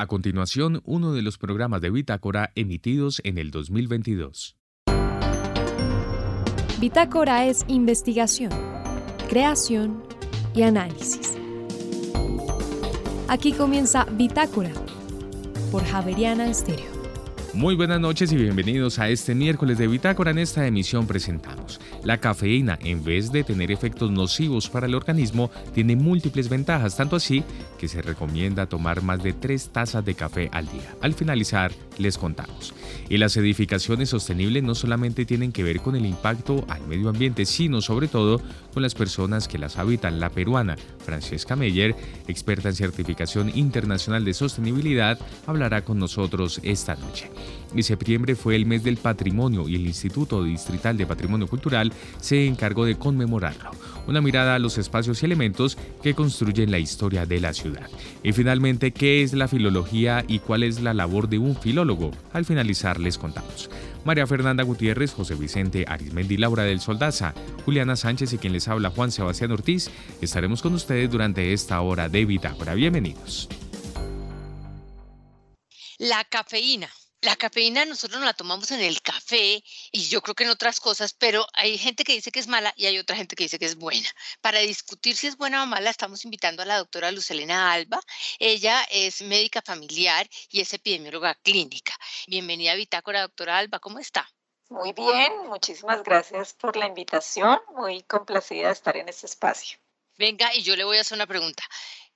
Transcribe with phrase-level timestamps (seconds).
[0.00, 4.56] A continuación, uno de los programas de Bitácora emitidos en el 2022.
[6.78, 8.52] Bitácora es investigación,
[9.28, 10.04] creación
[10.54, 11.36] y análisis.
[13.26, 14.70] Aquí comienza Bitácora
[15.72, 16.97] por Javeriana Estéreo.
[17.54, 20.30] Muy buenas noches y bienvenidos a este miércoles de Bitácora.
[20.30, 25.50] En esta emisión presentamos la cafeína, en vez de tener efectos nocivos para el organismo,
[25.74, 27.42] tiene múltiples ventajas, tanto así
[27.78, 30.94] que se recomienda tomar más de tres tazas de café al día.
[31.00, 32.74] Al finalizar, les contamos.
[33.08, 37.46] Y las edificaciones sostenibles no solamente tienen que ver con el impacto al medio ambiente,
[37.46, 38.42] sino sobre todo
[38.74, 40.20] con las personas que las habitan.
[40.20, 41.96] La peruana Francesca Meyer,
[42.28, 47.30] experta en certificación internacional de sostenibilidad, hablará con nosotros esta noche.
[47.74, 52.46] Y septiembre fue el mes del patrimonio y el Instituto Distrital de Patrimonio Cultural se
[52.46, 53.70] encargó de conmemorarlo.
[54.06, 57.88] Una mirada a los espacios y elementos que construyen la historia de la ciudad.
[58.22, 62.10] Y finalmente, ¿qué es la filología y cuál es la labor de un filólogo?
[62.32, 63.68] Al finalizar les contamos.
[64.04, 67.34] María Fernanda Gutiérrez, José Vicente Arismendi, Laura del Soldaza,
[67.66, 69.90] Juliana Sánchez y quien les habla Juan Sebastián Ortiz,
[70.22, 72.74] estaremos con ustedes durante esta hora de Bitácora.
[72.74, 73.48] Bienvenidos.
[75.98, 76.88] La cafeína
[77.20, 80.78] la cafeína nosotros no la tomamos en el café y yo creo que en otras
[80.78, 83.58] cosas, pero hay gente que dice que es mala y hay otra gente que dice
[83.58, 84.08] que es buena.
[84.40, 88.00] Para discutir si es buena o mala, estamos invitando a la doctora Lucelena Alba.
[88.38, 91.96] Ella es médica familiar y es epidemióloga clínica.
[92.28, 94.28] Bienvenida a Bitácora, doctora Alba, ¿cómo está?
[94.68, 97.58] Muy bien, muchísimas gracias por la invitación.
[97.74, 99.78] Muy complacida de estar en este espacio.
[100.18, 101.64] Venga, y yo le voy a hacer una pregunta.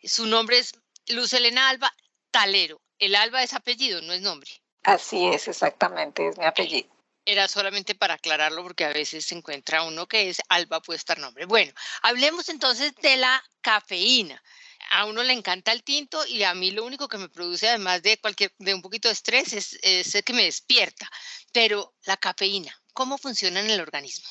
[0.03, 0.73] Su nombre es
[1.09, 1.93] Lucelena Alba
[2.31, 2.81] Talero.
[2.99, 4.62] El Alba es apellido, no es nombre.
[4.83, 6.89] Así es, exactamente, es mi apellido.
[7.25, 11.19] Era solamente para aclararlo porque a veces se encuentra uno que es Alba puede estar
[11.19, 11.47] nombre.
[11.47, 14.43] Bueno, hablemos entonces de la cafeína.
[14.91, 18.03] A uno le encanta el tinto y a mí lo único que me produce, además
[18.03, 21.09] de cualquier, de un poquito de estrés, es, es que me despierta.
[21.53, 24.29] Pero la cafeína, ¿cómo funciona en el organismo?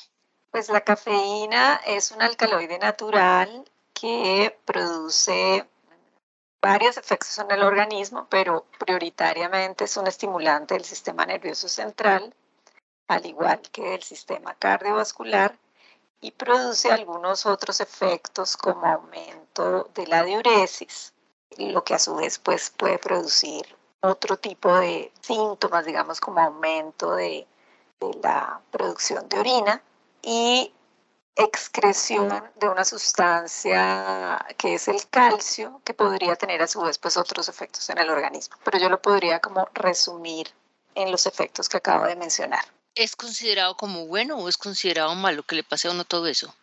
[0.50, 3.64] Pues la cafeína es un alcaloide natural
[3.94, 5.66] que produce
[6.62, 12.32] varios efectos en el organismo, pero prioritariamente es un estimulante del sistema nervioso central,
[13.08, 15.58] al igual que el sistema cardiovascular,
[16.20, 21.12] y produce algunos otros efectos como aumento de la diuresis,
[21.58, 23.66] lo que a su vez pues, puede producir
[24.00, 27.46] otro tipo de síntomas, digamos como aumento de,
[28.00, 29.82] de la producción de orina
[30.22, 30.72] y
[31.36, 37.16] excreción de una sustancia que es el calcio, que podría tener a su vez pues
[37.16, 38.56] otros efectos en el organismo.
[38.64, 40.48] Pero yo lo podría como resumir
[40.94, 42.64] en los efectos que acabo de mencionar.
[42.94, 46.54] ¿Es considerado como bueno o es considerado malo que le pase a uno todo eso?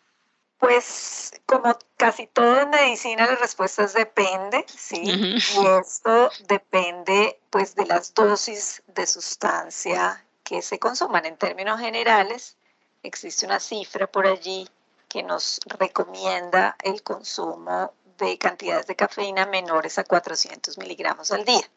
[0.58, 5.02] Pues como casi todo en medicina la respuesta es depende, ¿sí?
[5.02, 12.56] Y esto depende pues de las dosis de sustancia que se consuman en términos generales
[13.02, 14.68] existe una cifra por allí
[15.08, 21.68] que nos recomienda el consumo de cantidades de cafeína menores a 400 miligramos al día.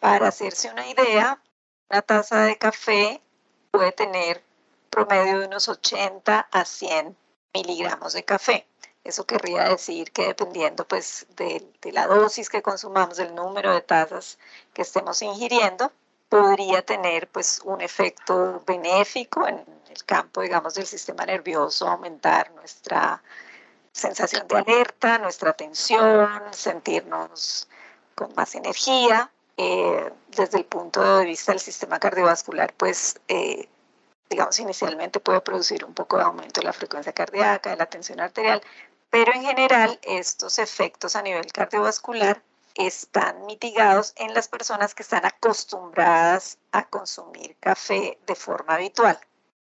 [0.00, 1.40] Para hacerse una idea,
[1.88, 3.22] una taza de café
[3.70, 4.42] puede tener
[4.90, 7.16] promedio de unos 80 a 100
[7.54, 8.66] miligramos de café.
[9.04, 11.62] Eso querría decir que dependiendo pues de,
[11.92, 14.38] la dosis que consumamos, del número de tazas
[14.72, 15.92] que estemos ingiriendo,
[16.28, 19.62] podría tener pues un efecto benéfico en
[19.94, 23.22] el campo, digamos, del sistema nervioso, aumentar nuestra
[23.92, 27.68] sensación de alerta, nuestra atención, sentirnos
[28.14, 29.30] con más energía.
[29.56, 33.68] Eh, desde el punto de vista del sistema cardiovascular, pues, eh,
[34.28, 38.18] digamos, inicialmente puede producir un poco de aumento de la frecuencia cardíaca, de la tensión
[38.20, 38.60] arterial,
[39.10, 42.42] pero en general estos efectos a nivel cardiovascular
[42.74, 49.18] están mitigados en las personas que están acostumbradas a consumir café de forma habitual.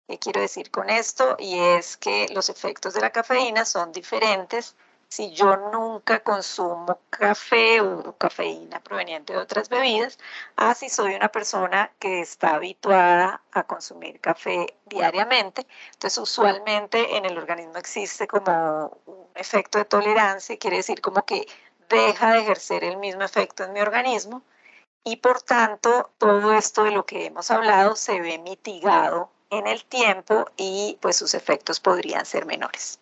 [0.08, 1.36] ¿Qué quiero decir con esto?
[1.38, 4.74] Y es que los efectos de la cafeína son diferentes
[5.08, 10.18] si yo nunca consumo café o cafeína proveniente de otras bebidas,
[10.56, 15.66] a si soy una persona que está habituada a consumir café diariamente.
[15.92, 21.46] Entonces, usualmente en el organismo existe como un efecto de tolerancia, quiere decir como que
[21.90, 24.42] deja de ejercer el mismo efecto en mi organismo
[25.04, 29.84] y por tanto todo esto de lo que hemos hablado se ve mitigado en el
[29.84, 33.00] tiempo y pues sus efectos podrían ser menores.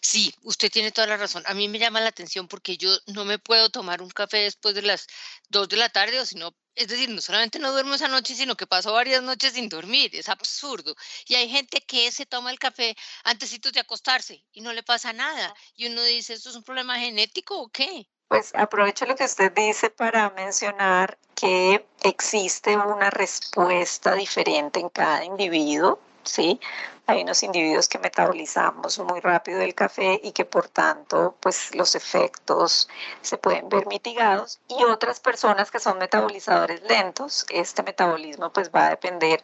[0.00, 1.42] Sí, usted tiene toda la razón.
[1.46, 4.74] A mí me llama la atención porque yo no me puedo tomar un café después
[4.74, 5.06] de las
[5.50, 8.34] 2 de la tarde o si no, es decir, no solamente no duermo esa noche,
[8.34, 10.14] sino que paso varias noches sin dormir.
[10.14, 10.94] Es absurdo.
[11.26, 15.12] Y hay gente que se toma el café antes de acostarse y no le pasa
[15.12, 15.54] nada.
[15.74, 18.08] Y uno dice, ¿esto es un problema genético o qué?
[18.28, 25.24] Pues aprovecho lo que usted dice para mencionar que existe una respuesta diferente en cada
[25.24, 26.60] individuo, ¿sí?
[27.06, 31.94] Hay unos individuos que metabolizamos muy rápido el café y que por tanto pues los
[31.94, 32.86] efectos
[33.22, 37.46] se pueden ver mitigados y otras personas que son metabolizadores lentos.
[37.48, 39.42] Este metabolismo pues va a depender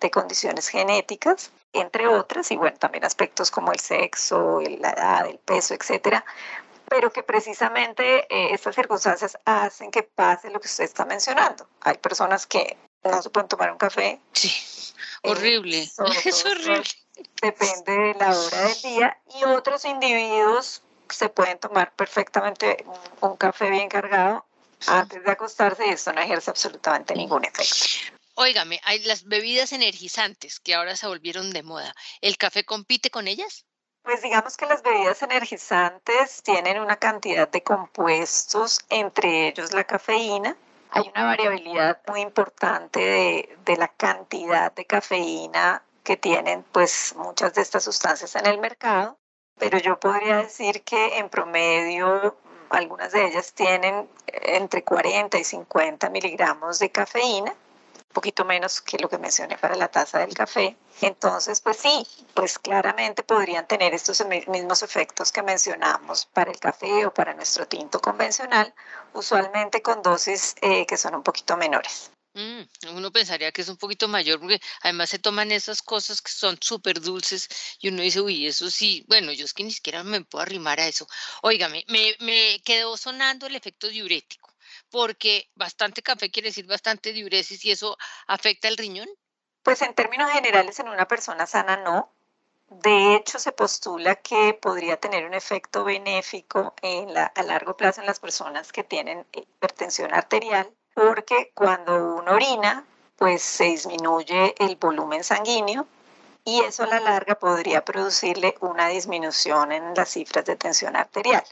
[0.00, 5.38] de condiciones genéticas, entre otras, y bueno, también aspectos como el sexo, la edad, el
[5.38, 6.24] peso, etcétera,
[6.88, 11.68] pero que precisamente eh, estas circunstancias hacen que pase lo que usted está mencionando.
[11.80, 14.20] Hay personas que no se pueden tomar un café.
[14.32, 14.52] Sí,
[15.22, 15.82] eh, horrible,
[16.24, 16.84] es horrible.
[17.40, 22.84] Depende de la hora del día y otros individuos se pueden tomar perfectamente
[23.20, 24.44] un, café bien cargado
[24.86, 28.14] antes de acostarse y esto no ejerce absolutamente ningún efecto.
[28.34, 31.94] Óigame, hay las bebidas energizantes que ahora se volvieron de moda.
[32.20, 33.64] ¿El café compite con ellas?
[34.04, 40.56] Pues digamos que las bebidas energizantes tienen una cantidad de compuestos, entre ellos la cafeína.
[40.90, 47.54] Hay una variabilidad muy importante de, de la cantidad de cafeína que tienen pues muchas
[47.54, 49.16] de estas sustancias en el mercado,
[49.58, 52.36] pero yo podría decir que en promedio
[52.68, 57.54] algunas de ellas tienen entre 40 y 50 miligramos de cafeína
[58.14, 60.74] poquito menos que lo que mencioné para la taza del café.
[61.02, 67.04] Entonces, pues sí, pues claramente podrían tener estos mismos efectos que mencionamos para el café
[67.04, 68.72] o para nuestro tinto convencional,
[69.12, 72.10] usualmente con dosis eh, que son un poquito menores.
[72.34, 72.62] Mm,
[72.96, 76.58] uno pensaría que es un poquito mayor porque además se toman esas cosas que son
[76.60, 77.48] súper dulces
[77.80, 80.80] y uno dice, uy, eso sí, bueno, yo es que ni siquiera me puedo arrimar
[80.80, 81.06] a eso.
[81.42, 84.53] Óigame, me, me quedó sonando el efecto diurético
[84.94, 87.96] porque bastante café quiere decir bastante diuresis y eso
[88.28, 89.08] afecta el riñón?
[89.64, 92.12] Pues en términos generales en una persona sana no.
[92.68, 98.06] De hecho, se postula que podría tener un efecto benéfico en a largo plazo en
[98.06, 102.86] las personas que tienen hipertensión arterial, porque cuando uno orina,
[103.16, 105.88] pues se disminuye el volumen sanguíneo
[106.44, 111.44] y eso a la larga podría producirle una disminución en las cifras de tensión arterial.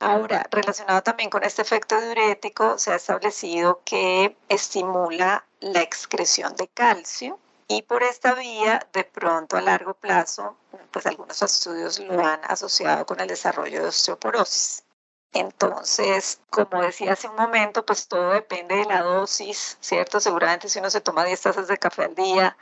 [0.00, 6.68] Ahora, relacionado también con este efecto diurético, se ha establecido que estimula la excreción de
[6.68, 10.56] calcio y por esta vía, de pronto a largo plazo,
[10.92, 14.84] pues algunos estudios lo han asociado con el desarrollo de osteoporosis.
[15.32, 20.20] Entonces, como decía hace un momento, pues todo depende de la dosis, ¿cierto?
[20.20, 22.56] Seguramente si uno se toma 10 tazas de café al día,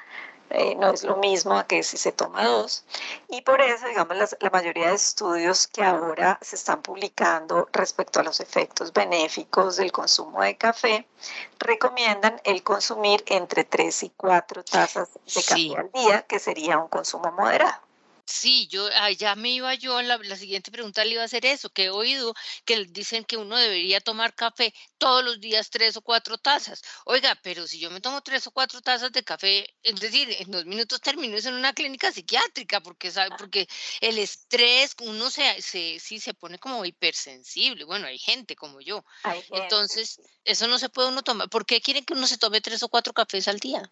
[0.50, 2.84] eh, no es lo mismo que si se toma dos.
[3.28, 8.22] Y por eso, digamos, la mayoría de estudios que ahora se están publicando respecto a
[8.22, 11.06] los efectos benéficos del consumo de café,
[11.58, 16.88] recomiendan el consumir entre 3 y 4 tazas de café al día, que sería un
[16.88, 17.85] consumo moderado.
[18.26, 21.70] Sí, yo ya me iba yo, la, la siguiente pregunta le iba a hacer eso,
[21.70, 22.34] que he oído
[22.64, 26.82] que dicen que uno debería tomar café todos los días tres o cuatro tazas.
[27.04, 30.50] Oiga, pero si yo me tomo tres o cuatro tazas de café, es decir, en
[30.50, 33.68] dos minutos termino en una clínica psiquiátrica, porque sabe, porque
[34.00, 37.84] el estrés, uno se, se sí se pone como hipersensible.
[37.84, 39.04] Bueno, hay gente como yo.
[39.50, 41.48] Entonces, eso no se puede uno tomar.
[41.48, 43.82] ¿Por qué quieren que uno se tome tres o cuatro cafés al día?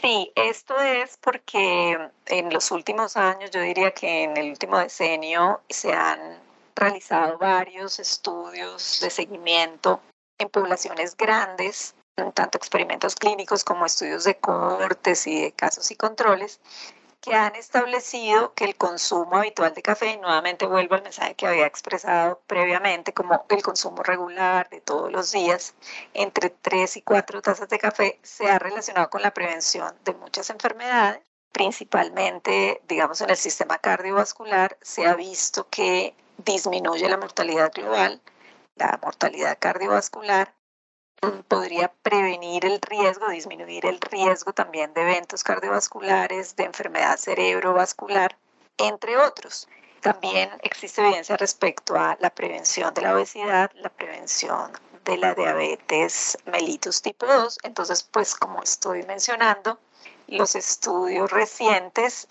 [0.00, 5.60] Sí, esto es porque en los últimos años, yo diría que en el último decenio,
[5.68, 6.40] se han
[6.74, 10.00] realizado varios estudios de seguimiento
[10.38, 11.94] en poblaciones grandes,
[12.34, 16.60] tanto experimentos clínicos como estudios de cohortes y de casos y controles,
[17.20, 21.46] que han establecido que el consumo habitual de café, y nuevamente vuelvo al mensaje que
[21.46, 25.74] había expresado previamente, como el consumo regular de todos los días,
[26.14, 30.50] entre 3 y 4 tazas de café, se ha relacionado con la prevención de muchas
[30.50, 31.20] enfermedades,
[31.52, 38.20] principalmente, digamos, en el sistema cardiovascular, se ha visto que disminuye la mortalidad global,
[38.76, 40.54] la mortalidad cardiovascular,
[41.48, 48.36] podría prevenir el riesgo, disminuir el riesgo también de eventos cardiovasculares, de enfermedad cerebrovascular,
[48.78, 49.68] entre otros.
[50.00, 54.72] También existe evidencia respecto a la prevención de la obesidad, la prevención
[55.04, 57.58] de la diabetes mellitus tipo 2.
[57.64, 59.78] Entonces, pues como estoy mencionando,
[60.26, 62.28] los estudios recientes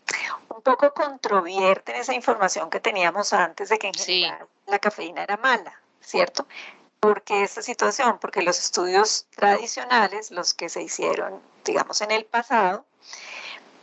[0.49, 5.37] un poco controvierten esa información que teníamos antes de que en general la cafeína era
[5.37, 6.47] mala, ¿cierto?
[6.99, 8.19] ¿Por qué esta situación?
[8.19, 12.85] Porque los estudios tradicionales, los que se hicieron, digamos, en el pasado,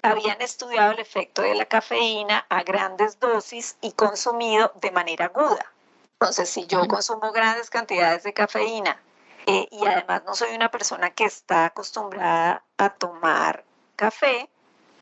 [0.02, 5.72] habían estudiado el efecto de la cafeína a grandes dosis y consumido de manera aguda.
[6.20, 9.00] Entonces, si yo consumo grandes cantidades de cafeína
[9.46, 13.64] eh, y además no soy una persona que está acostumbrada a tomar
[13.96, 14.48] café,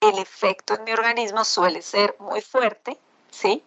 [0.01, 2.99] el efecto en mi organismo suele ser muy fuerte,
[3.31, 3.63] ¿sí?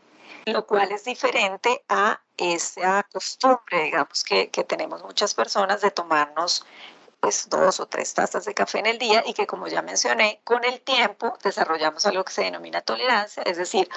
[0.47, 6.65] Lo cual es diferente a esa costumbre, digamos, que, que tenemos muchas personas de tomarnos
[7.19, 10.39] pues dos o tres tazas de café en el día y que como ya mencioné,
[10.43, 13.89] con el tiempo desarrollamos algo que se denomina tolerancia, es decir,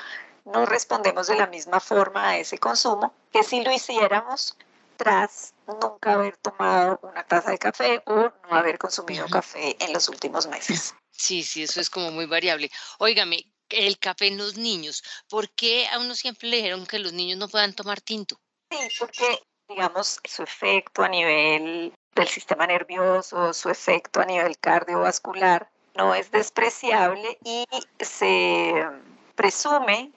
[0.45, 4.57] no respondemos de la misma forma a ese consumo que si lo hiciéramos
[4.97, 10.09] tras nunca haber tomado una taza de café o no haber consumido café en los
[10.09, 10.95] últimos meses.
[11.11, 12.71] Sí, sí, eso es como muy variable.
[12.99, 17.12] Óigame, el café en los niños, ¿por qué a uno siempre le dijeron que los
[17.12, 18.41] niños no puedan tomar tinto?
[18.71, 25.71] Sí, porque digamos su efecto a nivel del sistema nervioso, su efecto a nivel cardiovascular
[25.95, 27.65] no es despreciable y
[28.00, 28.87] se
[29.35, 30.12] presume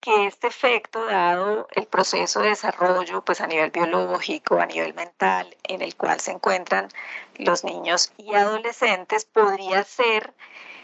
[0.00, 5.56] que este efecto, dado el proceso de desarrollo pues a nivel biológico, a nivel mental,
[5.62, 6.88] en el cual se encuentran
[7.36, 10.34] los niños y adolescentes, podría ser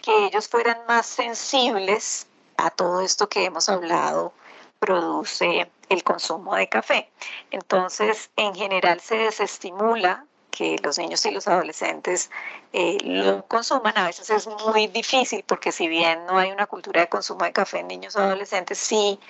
[0.09, 4.33] que ellos fueran más sensibles a todo esto que hemos hablado
[4.79, 7.11] produce el consumo de café.
[7.51, 12.31] Entonces, en general se desestimula que los niños y los adolescentes
[12.73, 13.99] eh, lo consuman.
[13.99, 17.53] A veces es muy difícil porque si bien no hay una cultura de consumo de
[17.53, 19.21] café en niños o adolescentes, sí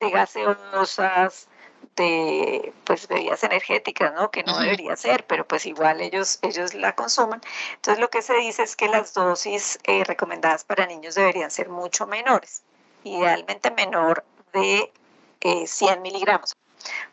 [0.00, 1.46] de gaseosas,
[1.96, 4.30] de pues bebidas energéticas, ¿no?
[4.30, 7.40] Que no debería ser, pero pues igual ellos, ellos la consuman.
[7.74, 11.68] Entonces lo que se dice es que las dosis eh, recomendadas para niños deberían ser
[11.68, 12.62] mucho menores,
[13.04, 14.92] idealmente menor de
[15.66, 16.56] 100 eh, miligramos,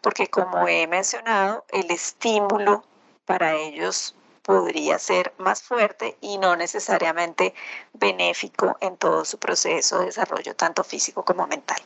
[0.02, 2.84] porque como he mencionado, el estímulo
[3.26, 7.54] para ellos podría ser más fuerte y no necesariamente
[7.94, 11.78] benéfico en todo su proceso de desarrollo, tanto físico como mental.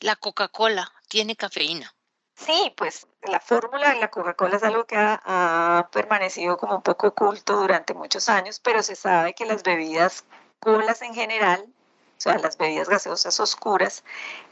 [0.00, 1.95] La Coca-Cola tiene cafeína.
[2.36, 7.08] Sí, pues la fórmula de la Coca-Cola es algo que ha, permanecido como un poco
[7.08, 10.24] oculto durante muchos años, pero se sabe que las bebidas
[10.60, 14.04] colas en general, o sea, las bebidas gaseosas oscuras,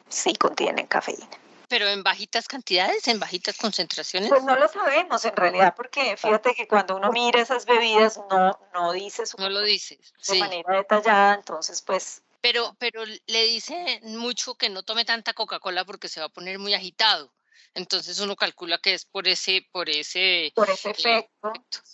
[0.09, 1.29] sí contienen cafeína
[1.75, 4.29] pero en bajitas cantidades, en bajitas concentraciones.
[4.29, 8.57] Pues no lo sabemos en realidad, porque fíjate que cuando uno mira esas bebidas no,
[8.73, 12.23] no dice no lo dices de manera detallada, entonces pues...
[12.41, 16.61] Pero, pero le dice mucho que no tome tanta Coca-Cola porque se va a poner
[16.61, 17.33] muy agitado.
[17.75, 21.53] Entonces uno calcula que es por ese, por ese, por ese efecto.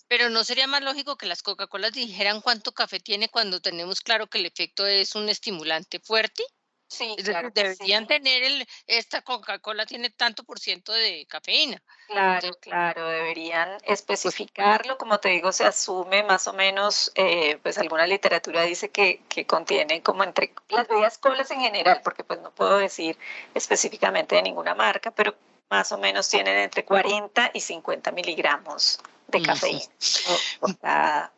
[0.09, 4.27] Pero no sería más lógico que las Coca-Colas dijeran cuánto café tiene cuando tenemos claro
[4.27, 6.45] que el efecto es un estimulante fuerte.
[6.91, 7.15] Sí,
[7.55, 11.81] deberían tener el, esta Coca-Cola tiene tanto por ciento de cafeína.
[12.09, 14.99] Claro, claro, deberían especificarlo.
[14.99, 19.47] Como te digo, se asume más o menos, eh, pues alguna literatura dice que, que,
[19.47, 23.17] contiene como entre las bebidas colas en general, porque pues no puedo decir
[23.55, 25.37] específicamente de ninguna marca, pero
[25.71, 28.99] más o menos tienen entre 40 y 50 miligramos
[29.29, 31.31] de cafeína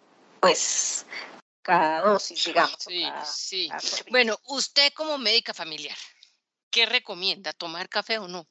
[0.43, 1.07] pues
[1.63, 2.77] cada dosis, digamos.
[2.81, 3.71] Sí, sí.
[4.11, 5.97] bueno, usted como médica familiar,
[6.69, 7.53] ¿qué recomienda?
[7.53, 8.45] ¿Tomar café o no?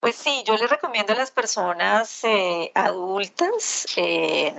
[0.00, 4.54] Pues sí, yo le recomiendo a las personas eh, adultas, eh,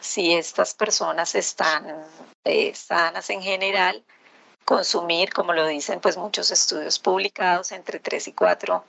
[0.00, 2.06] si estas personas están
[2.44, 4.02] eh, sanas en general,
[4.64, 8.84] consumir, como lo dicen pues muchos estudios publicados, entre 3 y 4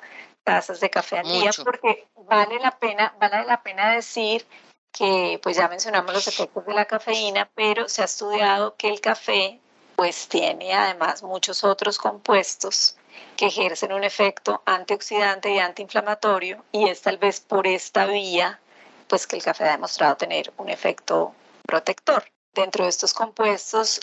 [0.48, 4.48] tazas de café al día, porque vale la pena, vale la pena decir
[4.94, 9.02] que pues ya mencionamos los efectos de la cafeína, pero se ha estudiado que el
[9.02, 9.60] café
[9.98, 12.96] pues tiene además muchos otros compuestos
[13.36, 18.62] que ejercen un efecto antioxidante y antiinflamatorio y es tal vez por esta vía
[19.10, 21.36] pues que el café ha demostrado tener un efecto
[21.66, 22.24] protector.
[22.54, 24.00] Dentro de estos compuestos,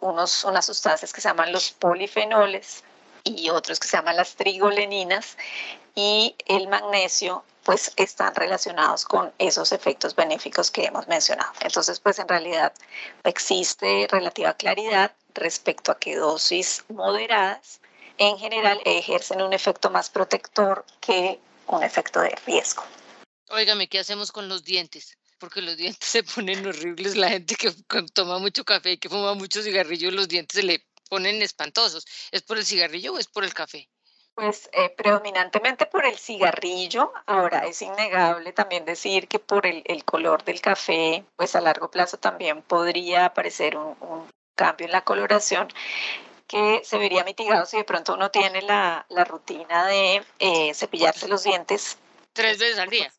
[0.00, 2.84] unos, unas sustancias que se llaman los polifenoles
[3.24, 5.36] y otros que se llaman las trigoleninas
[5.98, 11.52] y el magnesio pues están relacionados con esos efectos benéficos que hemos mencionado.
[11.60, 12.72] Entonces, pues en realidad
[13.24, 17.80] existe relativa claridad respecto a que dosis moderadas
[18.16, 22.84] en general ejercen un efecto más protector que un efecto de riesgo.
[23.48, 25.18] Óigame, ¿qué hacemos con los dientes?
[25.38, 27.16] Porque los dientes se ponen horribles.
[27.16, 27.74] La gente que
[28.14, 32.06] toma mucho café y que fuma mucho cigarrillo, los dientes se le ponen espantosos.
[32.30, 33.88] ¿Es por el cigarrillo o es por el café?
[34.38, 37.12] Pues eh, predominantemente por el cigarrillo.
[37.26, 42.18] Ahora es innegable también decir que por el, color del café, pues a largo plazo
[42.18, 43.96] también podría aparecer un,
[44.54, 45.66] cambio en la coloración
[46.46, 51.42] que se vería mitigado si de pronto uno tiene la, rutina de eh, cepillarse los
[51.42, 51.98] dientes.
[52.32, 53.12] Tres veces al día.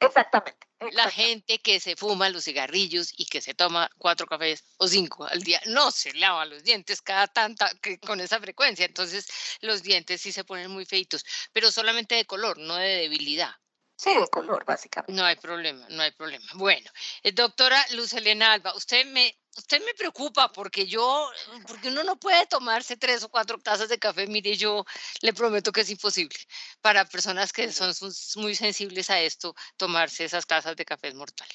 [0.00, 0.66] Exactamente.
[0.92, 5.24] La gente que se fuma los cigarrillos y que se toma cuatro cafés o cinco
[5.24, 8.84] al día no se lava los dientes cada tanta que con esa frecuencia.
[8.84, 9.26] Entonces
[9.60, 13.54] los dientes sí se ponen muy feitos, pero solamente de color, no de debilidad.
[13.96, 15.12] Sí, de color, básicamente.
[15.12, 16.44] No hay problema, no hay problema.
[16.54, 16.90] Bueno,
[17.22, 21.30] eh, doctora Luz Elena Alba, usted me usted me preocupa porque yo,
[21.66, 24.26] porque uno no puede tomarse tres o cuatro tazas de café.
[24.26, 24.84] Mire, yo
[25.22, 26.36] le prometo que es imposible.
[26.80, 27.92] Para personas que son
[28.36, 31.48] muy sensibles a esto, tomarse esas tazas de café es mortal.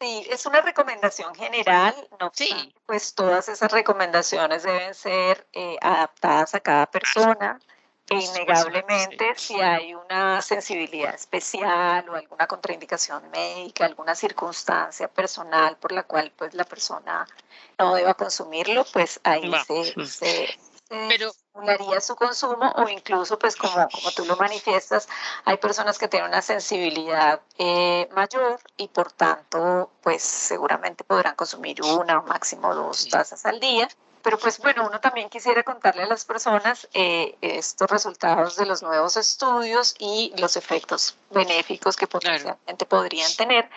[0.00, 2.72] Sí, es una recomendación general, no sí.
[2.86, 7.58] pues todas esas recomendaciones deben ser eh, adaptadas a cada persona.
[8.10, 16.02] Innegablemente, si hay una sensibilidad especial o alguna contraindicación médica, alguna circunstancia personal por la
[16.04, 17.26] cual pues la persona
[17.78, 21.32] no deba consumirlo, pues ahí se, se, Pero,
[22.00, 25.08] su consumo o incluso pues como, como tú lo manifiestas,
[25.44, 31.82] hay personas que tienen una sensibilidad eh, mayor y por tanto pues seguramente podrán consumir
[31.82, 33.88] una o máximo dos tazas al día
[34.22, 38.82] pero pues bueno, uno también quisiera contarle a las personas eh, estos resultados de los
[38.82, 43.68] nuevos estudios y los efectos benéficos que potencialmente podrían tener,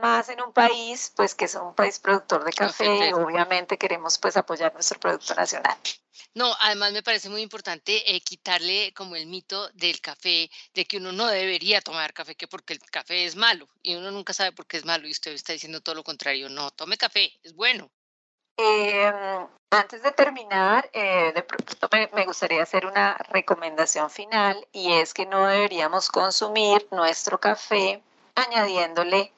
[0.00, 4.36] más en un país pues que es un país productor de café, obviamente queremos pues
[4.36, 5.76] apoyar nuestro producto nacional.
[6.34, 10.96] No, además me parece muy importante eh, quitarle como el mito del café, de que
[10.96, 14.50] uno no debería tomar café, que porque el café es malo y uno nunca sabe
[14.50, 16.48] por qué es malo y usted está diciendo todo lo contrario.
[16.48, 17.88] No, tome café, es bueno.
[18.56, 25.12] Em, antes de terminar, eh, de pronto me, gustaría hacer una recomendación final y es
[25.12, 28.00] que no deberíamos consumir nuestro café
[28.36, 29.32] añadiéndole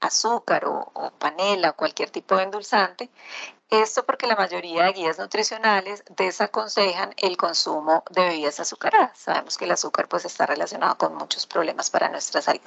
[0.00, 3.08] azúcar o, o, panela o cualquier tipo de endulzante.
[3.70, 9.18] Esto porque la mayoría de guías nutricionales desaconsejan el consumo de bebidas azucaradas.
[9.18, 12.60] Sabemos que el azúcar pues está relacionado con muchos problemas para nuestra salud.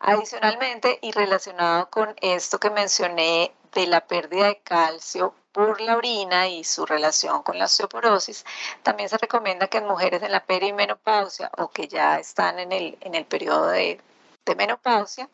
[0.00, 6.48] Adicionalmente y relacionado con esto que mencioné de la pérdida de calcio por la orina
[6.48, 8.44] y su relación con la osteoporosis,
[8.82, 12.98] también se recomienda que en mujeres en la perimenopausia o que ya están en el,
[13.00, 14.00] en el periodo de,
[14.56, 15.28] menopausia,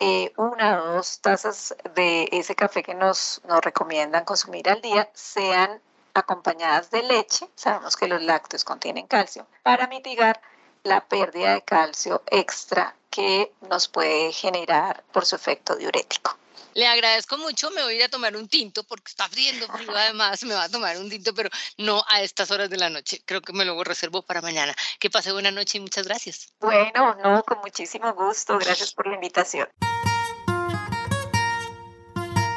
[0.00, 5.10] eh, una o dos tazas de ese café que nos, nos recomiendan consumir al día
[5.12, 5.80] sean
[6.14, 10.40] acompañadas de leche, sabemos que los lácteos contienen calcio, para mitigar
[10.82, 16.36] la pérdida de calcio extra que nos puede generar por su efecto diurético.
[16.74, 19.90] Le agradezco mucho, me voy a ir a tomar un tinto porque está friendo frío
[19.96, 23.20] además, me va a tomar un tinto, pero no a estas horas de la noche.
[23.24, 24.74] Creo que me lo reservo para mañana.
[24.98, 26.52] Que pase buena noche y muchas gracias.
[26.60, 28.58] Bueno, no, con muchísimo gusto.
[28.58, 29.68] Gracias por la invitación.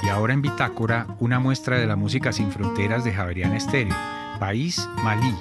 [0.03, 3.95] Y ahora en Bitácora, una muestra de la música sin fronteras de Javerian Estéreo.
[4.39, 5.35] País Malí.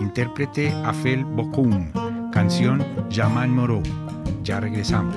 [0.00, 2.30] Intérprete Afel Bokoum.
[2.30, 3.82] Canción Yaman Moro.
[4.42, 5.16] Ya regresamos.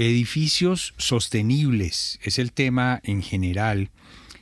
[0.00, 3.90] Edificios sostenibles es el tema en general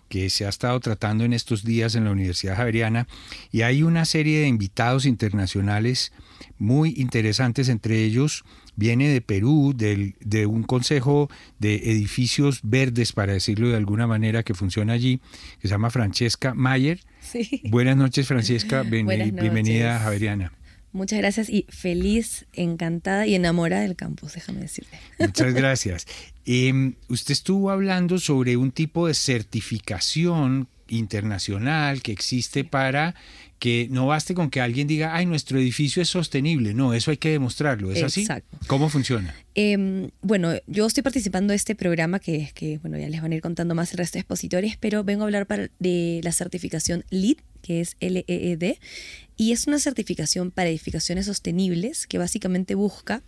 [0.08, 3.08] que se ha estado tratando en estos días en la Universidad Javeriana
[3.50, 6.12] y hay una serie de invitados internacionales
[6.58, 8.44] muy interesantes, entre ellos
[8.76, 14.54] viene de Perú, de un consejo de edificios verdes, para decirlo de alguna manera, que
[14.54, 15.18] funciona allí,
[15.60, 17.00] que se llama Francesca Mayer.
[17.64, 18.82] Buenas noches, Francesca.
[18.88, 20.52] Bienvenida a Javeriana.
[20.98, 24.98] Muchas gracias y feliz, encantada y enamorada del campus, déjame decirte.
[25.20, 26.06] Muchas gracias.
[26.44, 33.14] Em, usted estuvo hablando sobre un tipo de certificación internacional que existe para
[33.58, 36.74] que no baste con que alguien diga, ay, nuestro edificio es sostenible.
[36.74, 37.92] No, eso hay que demostrarlo.
[37.92, 38.26] ¿Es así?
[38.66, 39.34] ¿Cómo funciona?
[39.54, 43.34] Em, bueno, yo estoy participando de este programa que, que, bueno, ya les van a
[43.34, 47.04] ir contando más el resto de expositores, pero vengo a hablar para, de la certificación
[47.10, 48.76] LEED, que es LEED,
[49.36, 53.22] y es una certificación para edificaciones sostenibles que básicamente busca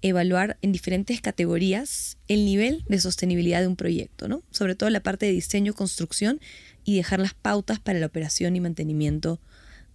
[0.00, 4.42] evaluar en diferentes categorías el nivel de sostenibilidad de un proyecto, ¿no?
[4.50, 6.40] Sobre todo la parte de diseño, construcción
[6.84, 9.40] y dejar las pautas para la operación y mantenimiento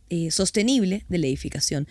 [0.10, 1.88] eh, sostenible de la edificación.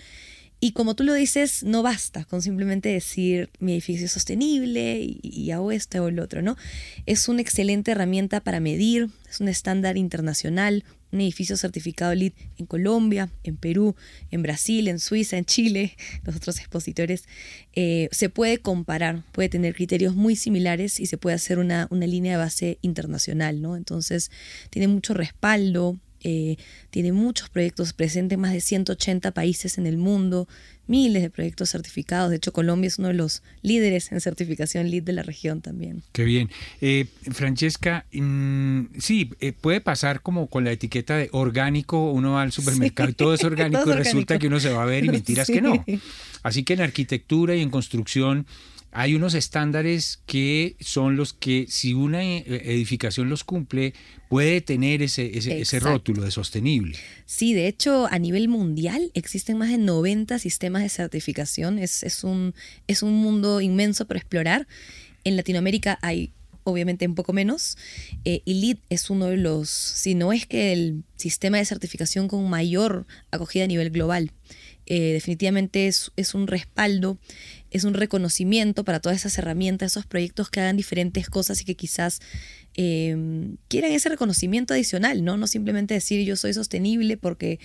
[0.60, 5.20] Y como tú lo dices, no basta con simplemente decir mi edificio es sostenible y,
[5.22, 6.56] y hago esto o el otro, ¿no?
[7.06, 12.66] Es una excelente herramienta para medir, es un estándar internacional, un edificio certificado LEED en
[12.66, 13.96] Colombia, en Perú,
[14.30, 17.24] en Brasil, en Suiza, en Chile, los otros expositores,
[17.74, 22.06] eh, se puede comparar, puede tener criterios muy similares y se puede hacer una, una
[22.06, 23.76] línea de base internacional, ¿no?
[23.76, 24.30] Entonces
[24.70, 26.56] tiene mucho respaldo, eh,
[26.90, 30.48] tiene muchos proyectos presentes en más de 180 países en el mundo,
[30.88, 32.30] miles de proyectos certificados.
[32.30, 36.02] De hecho, Colombia es uno de los líderes en certificación LEED de la región también.
[36.12, 36.50] Qué bien.
[36.80, 42.42] Eh, Francesca, mm, sí, eh, puede pasar como con la etiqueta de orgánico, uno va
[42.42, 45.08] al supermercado y todo es orgánico y resulta que uno se va a ver y
[45.10, 45.84] mentiras que no.
[46.42, 48.46] Así que en arquitectura y en construcción
[48.90, 53.92] hay unos estándares que son los que si una eh, edificación los cumple,
[54.28, 56.98] puede tener ese, ese, rótulo de sostenible.
[57.26, 61.78] Sí, de hecho, a nivel mundial existen más de 90 sistemas de certificación.
[61.78, 62.54] Es, es, un,
[62.86, 64.66] es un mundo inmenso para explorar.
[65.24, 66.32] En Latinoamérica hay
[66.64, 67.76] obviamente un poco menos.
[68.24, 72.48] Eh, y es uno de los, si no es que el sistema de certificación con
[72.48, 74.32] mayor acogida a nivel global.
[74.86, 77.18] Eh, definitivamente es, es, un respaldo
[77.70, 81.74] es un reconocimiento para todas esas herramientas, esos proyectos que hagan diferentes cosas y que
[81.74, 82.20] quizás
[82.80, 85.36] eh, quieran ese reconocimiento adicional, ¿no?
[85.36, 87.58] No simplemente decir yo soy sostenible porque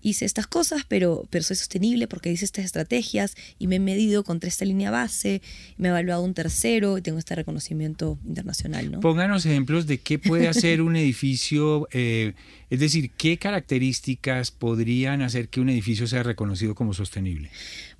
[0.00, 4.24] hice estas cosas, pero, pero soy sostenible porque hice estas estrategias y me he medido
[4.24, 5.42] contra esta línea base,
[5.76, 8.90] me he evaluado un tercero y tengo este reconocimiento internacional.
[8.90, 9.00] ¿no?
[9.00, 12.32] Pónganos ejemplos de qué puede hacer un edificio, eh,
[12.70, 17.50] es decir, qué características podrían hacer que un edificio sea reconocido como sostenible.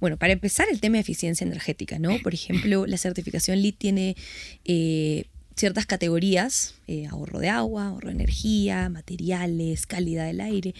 [0.01, 2.19] Bueno, para empezar, el tema de eficiencia energética, ¿no?
[2.21, 4.17] Por ejemplo, la certificación LEED tiene...
[4.65, 10.75] Eh, ciertas categorías, eh, ahorro de agua, ahorro de energía, materiales, calidad del aire,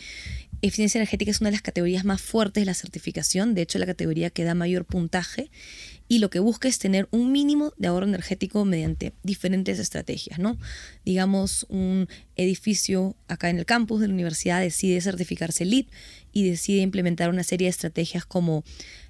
[0.63, 3.87] eficiencia energética es una de las categorías más fuertes de la certificación, de hecho la
[3.87, 5.51] categoría que da mayor puntaje
[6.09, 10.59] y lo que busca es tener un mínimo de ahorro energético mediante diferentes estrategias, ¿no?
[11.05, 15.87] Digamos, un edificio acá en el campus de la universidad decide certificarse LEED
[16.33, 18.65] y decide implementar una serie de estrategias como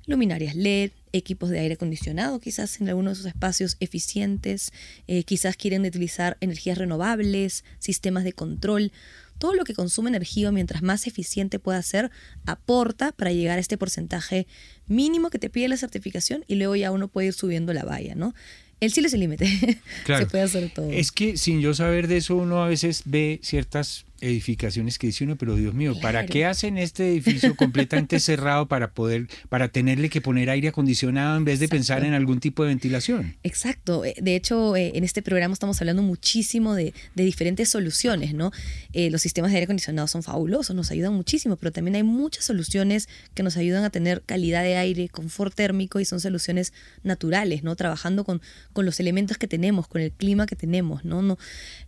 [0.07, 4.73] luminarias LED, equipos de aire acondicionado, quizás en algunos de sus espacios eficientes,
[5.07, 8.93] eh, quizás quieren utilizar energías renovables, sistemas de control
[9.39, 12.11] todo lo que consume energía, mientras más eficiente pueda ser,
[12.47, 14.47] aporta para llegar a este porcentaje
[14.87, 18.15] mínimo que te pide la certificación y luego ya uno puede ir subiendo la valla,
[18.15, 18.35] ¿no?
[18.81, 19.47] El cielo es el límite.
[20.07, 20.91] Se puede hacer todo.
[20.91, 25.25] Es que sin yo saber de eso, uno a veces ve ciertas edificaciones que dice
[25.25, 30.09] uno, pero Dios mío, ¿para qué hacen este edificio completamente cerrado para poder, para tenerle
[30.09, 33.37] que poner aire acondicionado en vez de pensar en algún tipo de ventilación?
[33.43, 34.05] Exacto.
[34.05, 38.53] Eh, de hecho, eh, en este programa estamos hablando muchísimo de, diferentes soluciones, ¿no?
[38.93, 42.45] Eh, los sistemas de aire acondicionado son fabulosos, nos ayudan muchísimo, pero también hay muchas
[42.45, 46.73] soluciones que nos ayudan a tener calidad de aire, confort térmico y son soluciones
[47.03, 47.77] naturales, ¿no?
[47.77, 48.41] Trabajando con,
[48.73, 51.23] con los elementos que tenemos, con el clima que tenemos, ¿no?
[51.23, 51.39] No,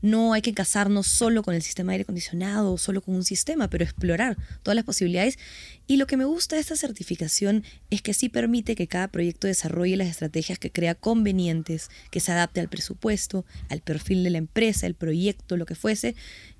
[0.02, 2.15] no hay que casarnos solo con el sistema de aire acondicionado
[2.76, 5.38] solo con un sistema, pero explorar todas las posibilidades.
[5.86, 9.46] Y lo que me gusta de esta certificación es que sí permite que cada proyecto
[9.46, 14.38] desarrolle las estrategias que crea convenientes, que se adapte al presupuesto, al perfil de la
[14.38, 16.14] empresa, el proyecto, lo que fuese,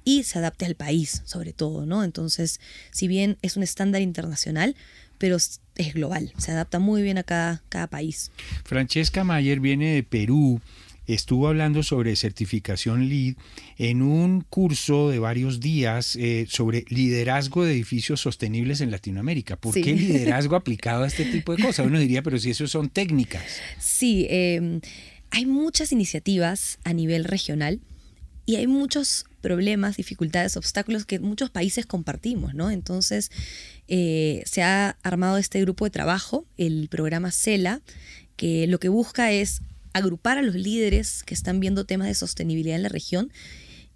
[0.05, 2.05] y se adapte al país, sobre todo, ¿no?
[2.05, 2.61] Entonces,
[2.92, 4.77] si bien es un estándar internacional,
[5.19, 8.31] pero es global, se adapta muy bien a cada, cada país.
[8.64, 10.61] Francesca Mayer viene de Perú
[11.07, 13.37] estuvo hablando sobre certificación LEED
[13.79, 19.57] en un curso de varios días eh, sobre liderazgo de edificios sostenibles en Latinoamérica.
[19.57, 21.87] ¿Por qué liderazgo aplicado a este tipo de cosas?
[21.87, 23.45] Uno diría, pero si eso son técnicas.
[23.79, 24.81] Sí, em,
[25.31, 27.81] hay muchas iniciativas a nivel regional
[28.45, 32.71] y hay muchos problemas, dificultades, obstáculos que muchos países compartimos, ¿no?
[32.71, 33.31] Entonces,
[33.88, 37.81] eh, se ha armado este grupo de trabajo, el programa CELA,
[38.37, 39.62] que lo que busca es
[39.96, 43.32] agrupar a los líderes que están viendo temas de sostenibilidad en la región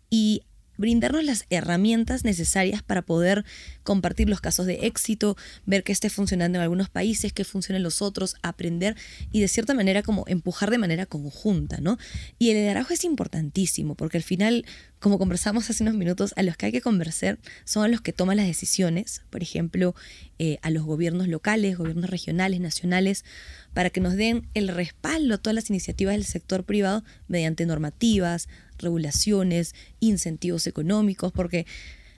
[0.09, 0.43] y
[0.79, 3.45] brindarnos las herramientas necesarias para poder
[3.83, 5.37] compartir los casos de éxito,
[5.67, 8.97] ver qué esté funcionando en algunos países, qué funciona en los otros, aprender
[9.31, 11.99] y de cierta manera como empujar de manera conjunta, ¿no?
[12.39, 14.65] Y el liderazgo es importantísimo porque al final,
[15.01, 18.13] como conversamos hace unos minutos, a los que hay que conversar son a los que
[18.13, 19.95] toman las decisiones, por ejemplo,
[20.39, 23.25] eh, a los gobiernos locales, gobiernos regionales, nacionales,
[23.73, 28.49] para que nos den el respaldo a todas las iniciativas del sector privado mediante normativas,
[28.79, 31.67] regulaciones, incentivos económicos, porque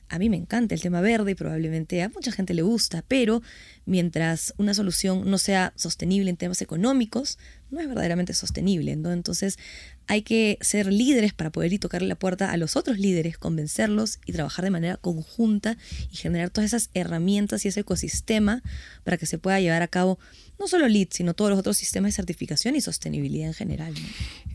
[0.09, 3.43] a mí me encanta el tema verde y probablemente a mucha gente le gusta, pero
[3.87, 7.39] mientras una solución no sea sostenible en temas económicos,
[7.73, 8.95] no es verdaderamente sostenible.
[8.97, 9.11] ¿no?
[9.13, 9.59] Entonces
[10.07, 14.21] hay que ser líderes para poder ir tocarle la puerta a los otros líderes, convencerlos
[14.27, 15.77] y trabajar de manera conjunta
[16.13, 18.63] y generar todas esas herramientas y ese ecosistema
[19.05, 20.19] para que se pueda llevar a cabo
[20.59, 23.95] no solo LEED, sino todos los otros sistemas de certificación y sostenibilidad en general.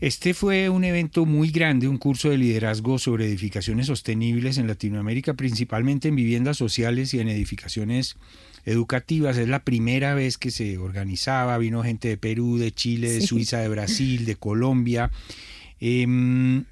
[0.00, 5.34] Este fue un evento muy grande, un curso de liderazgo sobre edificaciones sostenibles en Latinoamérica,
[5.34, 8.16] principalmente en viviendas sociales y en edificaciones
[8.64, 9.36] educativas.
[9.38, 13.58] Es la primera vez que se organizaba, vino gente de Perú, de Chile, de Suiza,
[13.58, 15.10] de Brasil, de Colombia.
[15.80, 16.64] Em,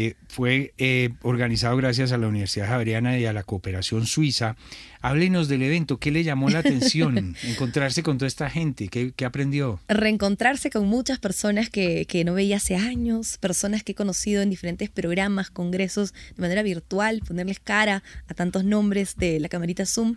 [0.00, 4.54] eh, fue eh, organizado gracias a la Universidad Javeriana y a la Cooperación Suiza.
[5.00, 7.34] Háblenos del evento, ¿qué le llamó la atención?
[7.42, 9.80] Encontrarse con toda esta gente, ¿qué, aprendió?
[9.88, 14.88] Reencontrarse con muchas personas que, no veía hace años, personas que he conocido en diferentes
[14.88, 20.14] programas, congresos de manera virtual, ponerles cara a tantos nombres de la camarita Zoom.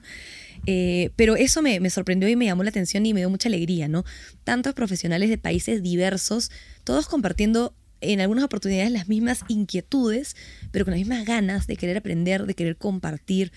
[0.67, 3.49] Eh, pero eso me, me, sorprendió y me llamó la atención y me dio mucha
[3.49, 4.05] alegría, ¿no?
[4.43, 6.51] Tantos profesionales de países diversos,
[6.83, 10.35] todos compartiendo en algunas oportunidades las mismas inquietudes,
[10.71, 13.51] pero con las mismas ganas de querer aprender, de querer compartir.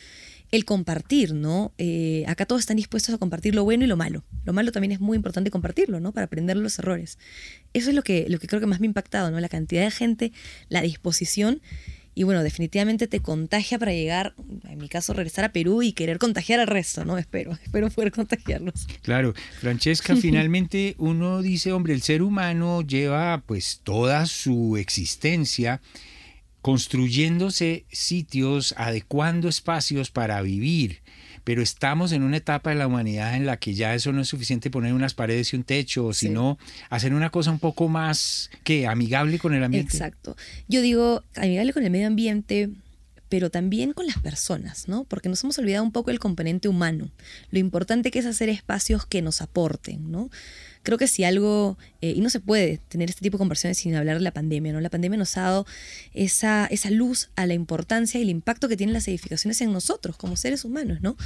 [0.50, 1.72] El compartir, ¿no?
[1.78, 4.24] Eh, acá todos están dispuestos a compartir lo bueno y lo malo.
[4.44, 6.12] Lo malo también es muy importante compartirlo, ¿no?
[6.12, 7.18] Para aprender los errores.
[7.72, 9.40] Eso es lo que, lo que creo que más me ha impactado, ¿no?
[9.40, 10.32] La cantidad de gente,
[10.68, 11.60] la disposición
[12.14, 14.34] y bueno, definitivamente te contagia para llegar,
[14.68, 17.18] en mi caso, regresar a Perú y querer contagiar al resto, ¿no?
[17.18, 18.86] Espero, espero poder contagiarlos.
[19.02, 25.80] Claro, Francesca, finalmente uno dice, hombre, el ser humano lleva pues toda su existencia
[26.60, 31.02] construyéndose sitios, adecuando espacios para vivir
[31.44, 34.28] pero estamos en una etapa de la humanidad en la que ya eso no es
[34.28, 38.86] suficiente poner unas paredes y un techo, sino hacer una cosa un poco más que
[38.86, 39.92] amigable con el ambiente.
[39.92, 40.36] Exacto.
[40.68, 42.70] Yo digo amigable con el medio ambiente,
[43.28, 45.04] pero también con las personas, ¿no?
[45.04, 47.10] Porque nos hemos olvidado un poco el componente humano,
[47.50, 50.30] lo importante que es hacer espacios que nos aporten, ¿no?
[50.84, 53.96] Creo que si algo, eh, y no se puede tener este tipo de conversaciones sin
[53.96, 54.80] hablar de la pandemia, ¿no?
[54.80, 55.66] La pandemia nos ha dado
[56.12, 60.16] esa, esa luz a la importancia y el impacto que tienen las edificaciones en nosotros
[60.16, 61.16] como seres humanos, ¿no?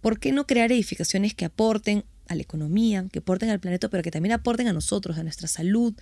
[0.00, 4.04] ¿Por qué no crear edificaciones que aporten a la economía, que aporten al planeta, pero
[4.04, 5.94] que también aporten a nosotros, a nuestra salud,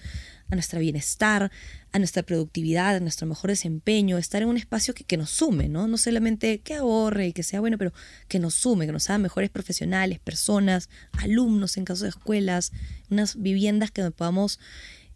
[0.51, 1.51] a nuestro bienestar,
[1.93, 5.69] a nuestra productividad, a nuestro mejor desempeño, estar en un espacio que, que, nos sume,
[5.69, 5.89] ¿no?
[5.89, 7.93] No solamente que ahorre y que sea bueno, pero
[8.29, 12.73] que nos sume, que nos haga mejores profesionales, personas, alumnos en caso de escuelas,
[13.11, 14.59] unas viviendas que podamos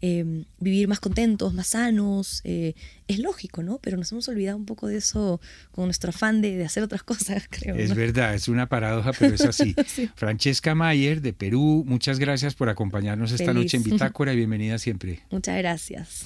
[0.05, 2.41] Em, vivir más contentos, más sanos.
[2.43, 2.73] Eh,
[3.07, 3.79] es lógico, ¿no?
[3.81, 5.39] Pero nos hemos olvidado un poco de eso
[5.71, 7.73] con nuestro afán de, hacer otras cosas, creo.
[7.77, 9.73] Es verdad, es una paradoja, pero es así.
[10.15, 15.21] Francesca Mayer, de Perú, muchas gracias por acompañarnos esta noche en Bitácora y bienvenida siempre.
[15.31, 16.25] Muchas gracias.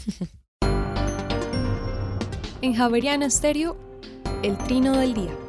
[2.64, 3.78] En Javeriana Estéreo,
[4.42, 5.47] el trino del día.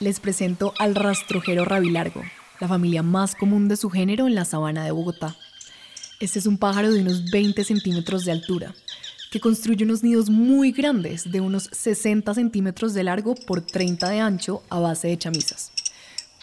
[0.00, 2.22] Les presento al rastrojero rabilargo,
[2.60, 5.36] la familia más común de su género en la sabana de Bogotá.
[6.20, 8.74] Este es un pájaro de unos 20 centímetros de altura,
[9.30, 14.20] que construye unos nidos muy grandes, de unos 60 centímetros de largo por 30 de
[14.20, 15.72] ancho, a base de chamisas.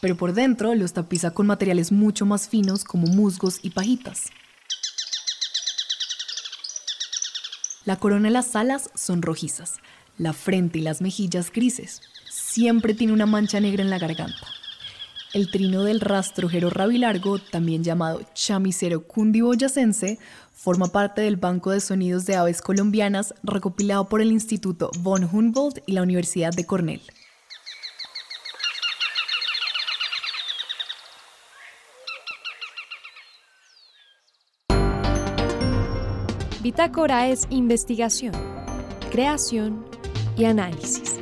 [0.02, 4.30] Pero por dentro los tapiza con materiales mucho más finos como musgos y pajitas.
[7.86, 9.76] La corona y las alas son rojizas,
[10.18, 12.02] la frente y las mejillas grises
[12.52, 14.48] siempre tiene una mancha negra en la garganta.
[15.34, 20.20] El trino del rastrojero rabilargo, también llamado chamisero cundiboyacense,
[20.52, 25.80] forma parte del Banco de Sonidos de Aves Colombianas recopilado por el Instituto von Humboldt
[25.86, 27.02] y la Universidad de Cornell.
[36.62, 38.34] Bitácora es investigación,
[39.10, 39.84] creación
[40.38, 41.22] y análisis.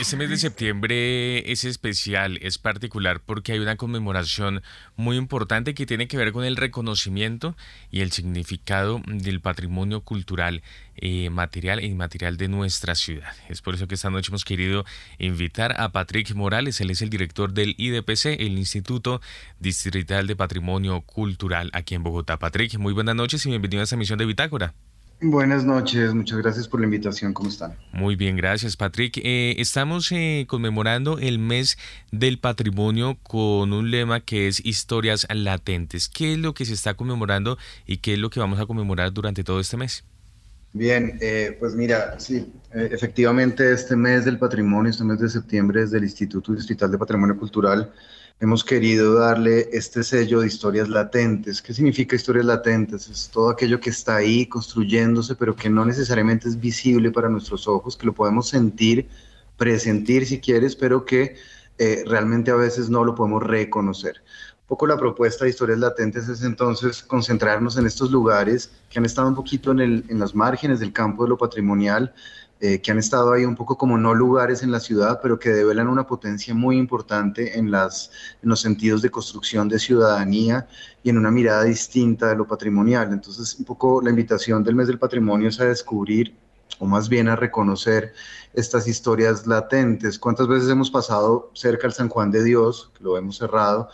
[0.00, 4.60] Este mes de septiembre es especial, es particular porque hay una conmemoración
[4.96, 7.56] muy importante que tiene que ver con el reconocimiento
[7.92, 10.64] y el significado del patrimonio cultural
[10.96, 13.32] eh, material e inmaterial de nuestra ciudad.
[13.48, 14.84] Es por eso que esta noche hemos querido
[15.18, 19.20] invitar a Patrick Morales, él es el director del IDPC, el Instituto
[19.60, 22.36] Distrital de Patrimonio Cultural aquí en Bogotá.
[22.40, 24.74] Patrick, muy buenas noches y bienvenido a esta emisión de Bitácora.
[25.20, 27.74] Buenas noches, muchas gracias por la invitación, ¿cómo están?
[27.92, 29.18] Muy bien, gracias Patrick.
[29.18, 31.78] Eh, estamos eh, conmemorando el mes
[32.12, 36.08] del patrimonio con un lema que es historias latentes.
[36.08, 39.12] ¿Qué es lo que se está conmemorando y qué es lo que vamos a conmemorar
[39.12, 40.04] durante todo este mes?
[40.76, 45.82] Bien, eh, pues mira, sí, eh, efectivamente este mes del patrimonio, este mes de septiembre
[45.82, 47.92] desde el Instituto Distrital de Patrimonio Cultural,
[48.40, 51.62] hemos querido darle este sello de historias latentes.
[51.62, 53.08] ¿Qué significa historias latentes?
[53.08, 57.66] Es todo aquello que está ahí construyéndose, pero que no necesariamente es visible para nuestros
[57.68, 59.08] ojos, que lo podemos sentir,
[59.56, 61.36] presentir si quieres, pero que
[61.78, 64.22] eh, realmente a veces no lo podemos reconocer.
[64.64, 69.04] Un poco la propuesta de historias latentes es entonces concentrarnos en estos lugares que han
[69.04, 72.14] estado un poquito en, el, en las márgenes del campo de lo patrimonial,
[72.66, 75.50] eh, que han estado ahí un poco como no lugares en la ciudad, pero que
[75.50, 78.10] develan una potencia muy importante en, los
[78.54, 80.66] sentidos de construcción de ciudadanía
[81.02, 83.12] y en una mirada distinta de lo patrimonial.
[83.12, 86.34] Entonces, un poco la invitación del mes del patrimonio es a descubrir
[86.78, 88.14] o más bien a reconocer
[88.54, 90.18] estas historias latentes.
[90.18, 93.90] ¿Cuántas veces hemos pasado cerca al San Juan de Dios, que lo vemos cerrado,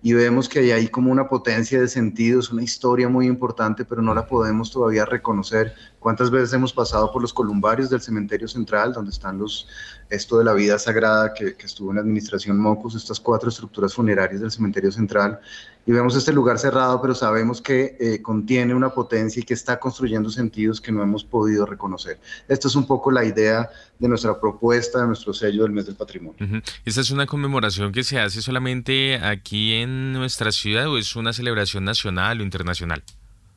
[0.00, 4.00] y vemos que hay ahí como una potencia de sentidos, una historia muy importante, pero
[4.00, 5.74] no la podemos todavía reconocer.
[6.02, 9.68] ¿Cuántas veces hemos pasado por los columbarios del cementerio central, donde están los,
[10.10, 13.94] esto de la vida sagrada que, que estuvo en la administración Mocos, estas cuatro estructuras
[13.94, 15.38] funerarias del cementerio central,
[15.86, 19.78] y vemos este lugar cerrado, pero sabemos que eh, contiene una potencia y que está
[19.78, 22.18] construyendo sentidos que no hemos podido reconocer.
[22.48, 25.94] Esto es un poco la idea de nuestra propuesta, de nuestro sello del mes del
[25.94, 26.36] patrimonio.
[26.84, 31.32] ¿Esta es una conmemoración que se hace solamente aquí en nuestra ciudad o es una
[31.32, 33.04] celebración nacional o internacional?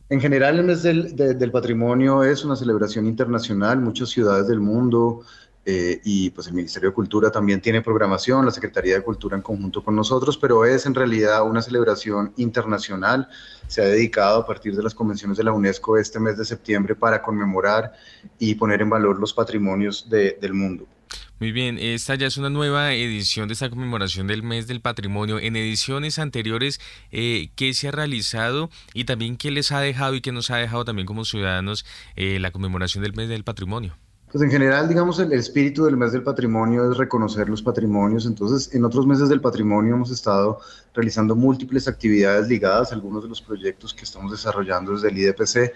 [0.10, 3.80] En general, el mes del, del patrimonio es una celebración internacional.
[3.80, 5.24] Muchas ciudades del mundo,
[5.68, 9.42] eh, y pues el Ministerio de Cultura también tiene programación, la Secretaría de Cultura en
[9.42, 13.28] conjunto con nosotros, pero es en realidad una celebración internacional.
[13.68, 16.94] Se ha dedicado a partir de las convenciones de la UNESCO este mes de septiembre
[16.94, 17.94] para conmemorar
[18.38, 20.86] y poner en valor los patrimonios del mundo.
[21.38, 25.38] Muy bien, esta ya es una nueva edición de esta conmemoración del mes del patrimonio.
[25.38, 26.80] En ediciones anteriores,
[27.12, 30.56] eh, ¿qué se ha realizado y también qué les ha dejado y qué nos ha
[30.56, 33.98] dejado también como ciudadanos eh, la conmemoración del mes del patrimonio?
[34.36, 38.26] Pues en general, digamos, el, espíritu del mes del patrimonio es reconocer los patrimonios.
[38.26, 40.60] Entonces, en otros meses del patrimonio hemos estado
[40.94, 45.74] realizando múltiples actividades ligadas a algunos de los proyectos que estamos desarrollando desde el IDPC.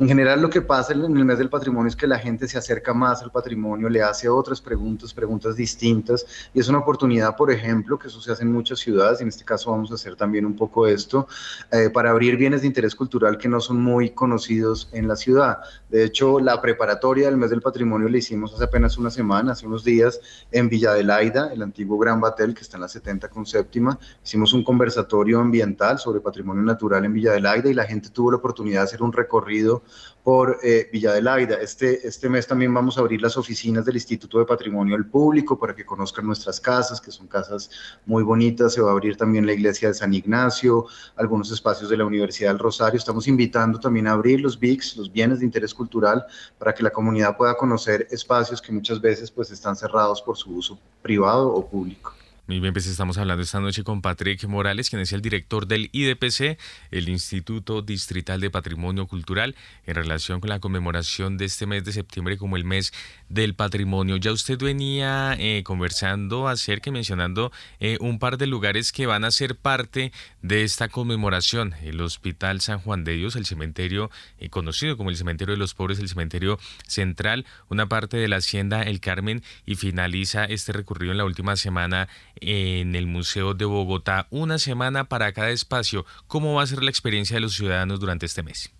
[0.00, 2.58] En general, lo que pasa en el mes del patrimonio es que la gente se
[2.58, 7.52] acerca más al patrimonio, le hace otras preguntas, preguntas distintas, y es una oportunidad, por
[7.52, 10.16] ejemplo, que eso se hace en muchas ciudades, y en este caso vamos a hacer
[10.16, 11.28] también un poco esto,
[11.70, 15.58] eh, para abrir bienes de interés cultural que no son muy conocidos en la ciudad.
[15.90, 19.66] De hecho, la preparatoria del mes del patrimonio la hicimos hace apenas una semana, hace
[19.66, 23.28] unos días, en Villa de Laida, el antiguo Gran Batel, que está en la 70
[23.28, 23.98] con séptima.
[24.24, 28.30] Hicimos un conversatorio ambiental sobre patrimonio natural en Villa de Laida y la gente tuvo
[28.30, 29.82] la oportunidad de hacer un recorrido
[30.22, 31.56] por eh, Villa de Laida.
[31.56, 35.58] Este, este mes también vamos a abrir las oficinas del Instituto de Patrimonio al público
[35.58, 37.70] para que conozcan nuestras casas, que son casas
[38.06, 38.74] muy bonitas.
[38.74, 42.50] Se va a abrir también la iglesia de San Ignacio, algunos espacios de la Universidad
[42.50, 42.98] del Rosario.
[42.98, 46.26] Estamos invitando también a abrir los BICs, los bienes de interés cultural,
[46.58, 50.54] para que la comunidad pueda conocer espacios que muchas veces pues están cerrados por su
[50.54, 52.19] uso privado o público.
[52.50, 55.88] Muy bien, pues estamos hablando esta noche con Patrick Morales, quien es el director del
[55.92, 56.58] IDPC,
[56.90, 59.54] el Instituto Distrital de Patrimonio Cultural,
[59.86, 62.92] en relación con la conmemoración de este mes de septiembre como el mes
[63.28, 64.16] del patrimonio.
[64.16, 69.24] Ya usted venía eh, conversando acerca y mencionando eh, un par de lugares que van
[69.24, 70.10] a ser parte
[70.42, 71.74] de esta conmemoración.
[71.84, 74.10] El Hospital San Juan de Dios, el cementerio
[74.40, 76.58] eh, conocido como el Cementerio de los Pobres, el cementerio
[76.88, 81.54] central, una parte de la Hacienda El Carmen y finaliza este recorrido en la última
[81.54, 82.08] semana
[82.40, 84.26] en el Museo de Bogotá.
[84.30, 86.04] Una semana para cada espacio.
[86.26, 88.70] ¿Cómo va a ser la experiencia de los ciudadanos durante este mes?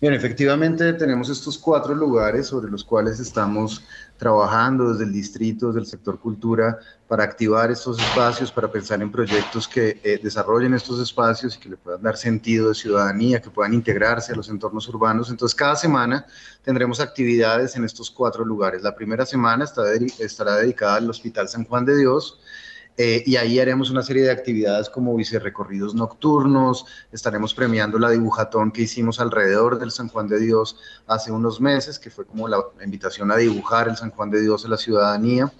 [0.00, 3.82] Bien, efectivamente tenemos estos cuatro lugares sobre los cuales estamos
[4.18, 9.10] trabajando desde el distrito, desde el sector cultura, para activar estos espacios, para pensar en
[9.10, 13.48] proyectos que eh, desarrollen estos espacios y que le puedan dar sentido de ciudadanía, que
[13.48, 15.30] puedan integrarse a los entornos urbanos.
[15.30, 16.26] Entonces, cada semana
[16.62, 18.82] tendremos actividades en estos cuatro lugares.
[18.82, 22.40] La primera semana estará dedicada al Hospital San Juan de Dios,
[22.98, 28.72] eh, y ahí haremos una serie de actividades como recorridos nocturnos, estaremos premiando la dibujatón
[28.72, 32.58] que hicimos alrededor del San Juan de Dios hace unos meses, que fue como la,
[32.84, 35.52] invitación a dibujar el San Juan de Dios a la ciudadanía.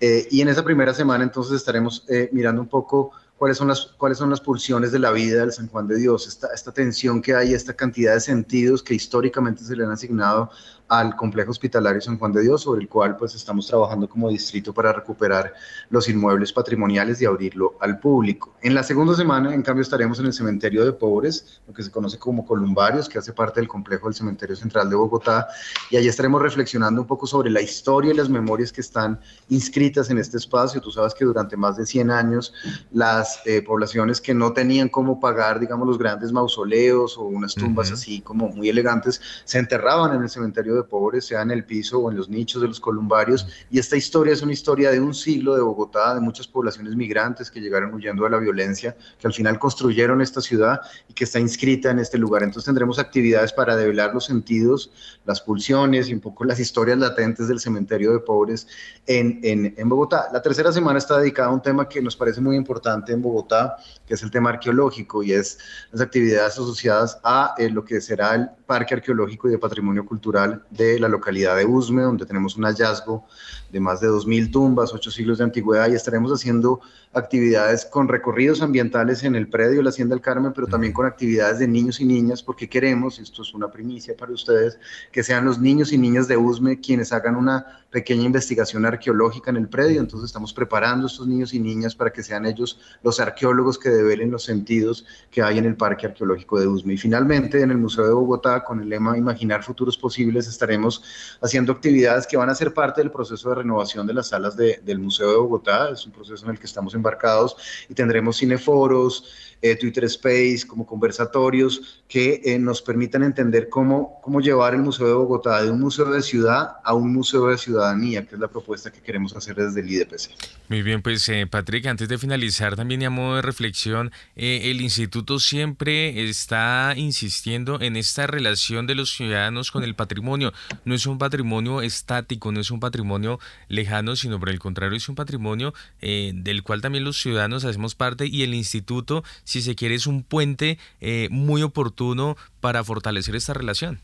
[0.00, 3.86] Eh, y en esa primera semana entonces estaremos eh, mirando un poco cuáles son las,
[3.98, 7.20] cuáles son las pulsiones de la vida del San Juan de Dios, esta, esta tensión
[7.20, 10.50] que hay, esta cantidad de sentidos que históricamente se le han asignado
[10.88, 14.74] al complejo hospitalario San Juan de Dios, sobre el cual pues estamos trabajando como distrito
[14.74, 15.54] para recuperar
[15.88, 18.54] los inmuebles patrimoniales y abrirlo al público.
[18.62, 21.90] En la segunda semana, en cambio, estaremos en el cementerio de pobres, lo que se
[21.90, 25.48] conoce como Columbarios, que hace parte del complejo del cementerio central de Bogotá,
[25.90, 29.18] y allí estaremos reflexionando un poco sobre la historia y las memorias que están
[29.48, 30.80] inscritas en este espacio.
[30.80, 32.52] Tú sabes que durante más de 100 años
[32.92, 37.90] las eh, poblaciones que no tenían cómo pagar, digamos, los grandes mausoleos o unas tumbas
[37.90, 41.98] así como muy elegantes, se enterraban en el cementerio de pobres, sea en el piso
[41.98, 43.46] o en los nichos de los columbarios.
[43.70, 47.50] Y esta historia es una historia de un siglo de Bogotá, de muchas poblaciones migrantes
[47.50, 51.38] que llegaron huyendo de la violencia, que al final construyeron esta ciudad y que está
[51.38, 52.42] inscrita en este lugar.
[52.42, 54.90] Entonces tendremos actividades para develar los sentidos,
[55.24, 58.66] las pulsiones y un poco las historias latentes del cementerio de pobres
[59.06, 60.28] en, en, en Bogotá.
[60.32, 63.76] La tercera semana está dedicada a un tema que nos parece muy importante en Bogotá,
[64.06, 65.58] que es el tema arqueológico y es
[65.92, 70.64] las actividades asociadas a eh, lo que será el Parque Arqueológico y de Patrimonio Cultural
[70.70, 73.26] de la localidad de Usme, donde tenemos un hallazgo
[73.74, 76.80] de más de 2.000 tumbas, 8 siglos de antigüedad y estaremos haciendo
[77.12, 81.06] actividades con recorridos ambientales en el predio de la Hacienda del Carmen, pero también con
[81.06, 84.78] actividades de niños y niñas, porque queremos, esto es una primicia para ustedes,
[85.10, 89.56] que sean los niños y niñas de Usme quienes hagan una pequeña investigación arqueológica en
[89.56, 90.00] el predio.
[90.00, 93.88] Entonces estamos preparando a estos niños y niñas para que sean ellos los arqueólogos que
[93.88, 96.94] develen los sentidos que hay en el Parque Arqueológico de Usme.
[96.94, 101.02] Y finalmente en el Museo de Bogotá, con el lema Imaginar futuros posibles, estaremos
[101.40, 104.98] haciendo actividades que van a ser parte del proceso de renovación de las salas del
[104.98, 105.90] Museo de Bogotá.
[105.90, 107.56] Es un proceso en el que estamos embarcados
[107.88, 109.24] y tendremos cineforos,
[109.62, 115.06] eh, Twitter Space, como conversatorios que eh, nos permitan entender cómo, cómo llevar el Museo
[115.06, 118.48] de Bogotá de un museo de ciudad a un museo de ciudadanía, que es la
[118.48, 120.32] propuesta que queremos hacer desde el IDPC.
[120.68, 124.82] Muy bien, pues eh, Patrick, antes de finalizar también y a modo de reflexión, el
[124.82, 130.52] instituto siempre está insistiendo en esta relación de los ciudadanos con el patrimonio.
[130.84, 133.38] No es un patrimonio estático, no es un patrimonio
[133.68, 138.26] lejano, sino por el contrario es un patrimonio del cual también los ciudadanos hacemos parte
[138.26, 143.54] y el instituto si se quiere, es un puente eh, muy oportuno para fortalecer esta
[143.54, 144.00] relación.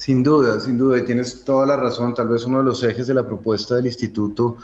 [0.00, 2.14] Sin duda, sin duda, y tienes toda la razón.
[2.14, 4.56] Tal vez uno de los ejes de la propuesta del instituto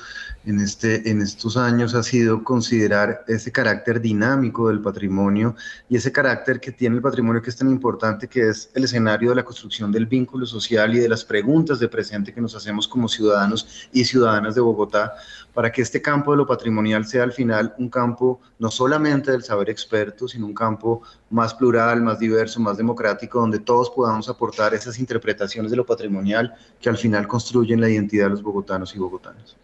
[0.47, 5.55] en, este, en estos años ha sido considerar ese carácter dinámico del patrimonio
[5.91, 9.28] y ese carácter que tiene el patrimonio que es tan importante, que es el escenario
[9.28, 12.89] de la construcción del vínculo social y de las preguntas de presente que nos hacemos
[12.89, 15.16] como ciudadanos y ciudadanas de Bogotá,
[15.57, 19.43] para que este campo de lo patrimonial sea al final un campo no solamente del
[19.43, 21.01] saber experto, sino un campo
[21.31, 26.55] más plural, más diverso, más democrático, donde todos podamos aportar esas interpretaciones de lo patrimonial
[26.79, 29.57] que al final construyen la identidad de los bogotanos y bogotanas.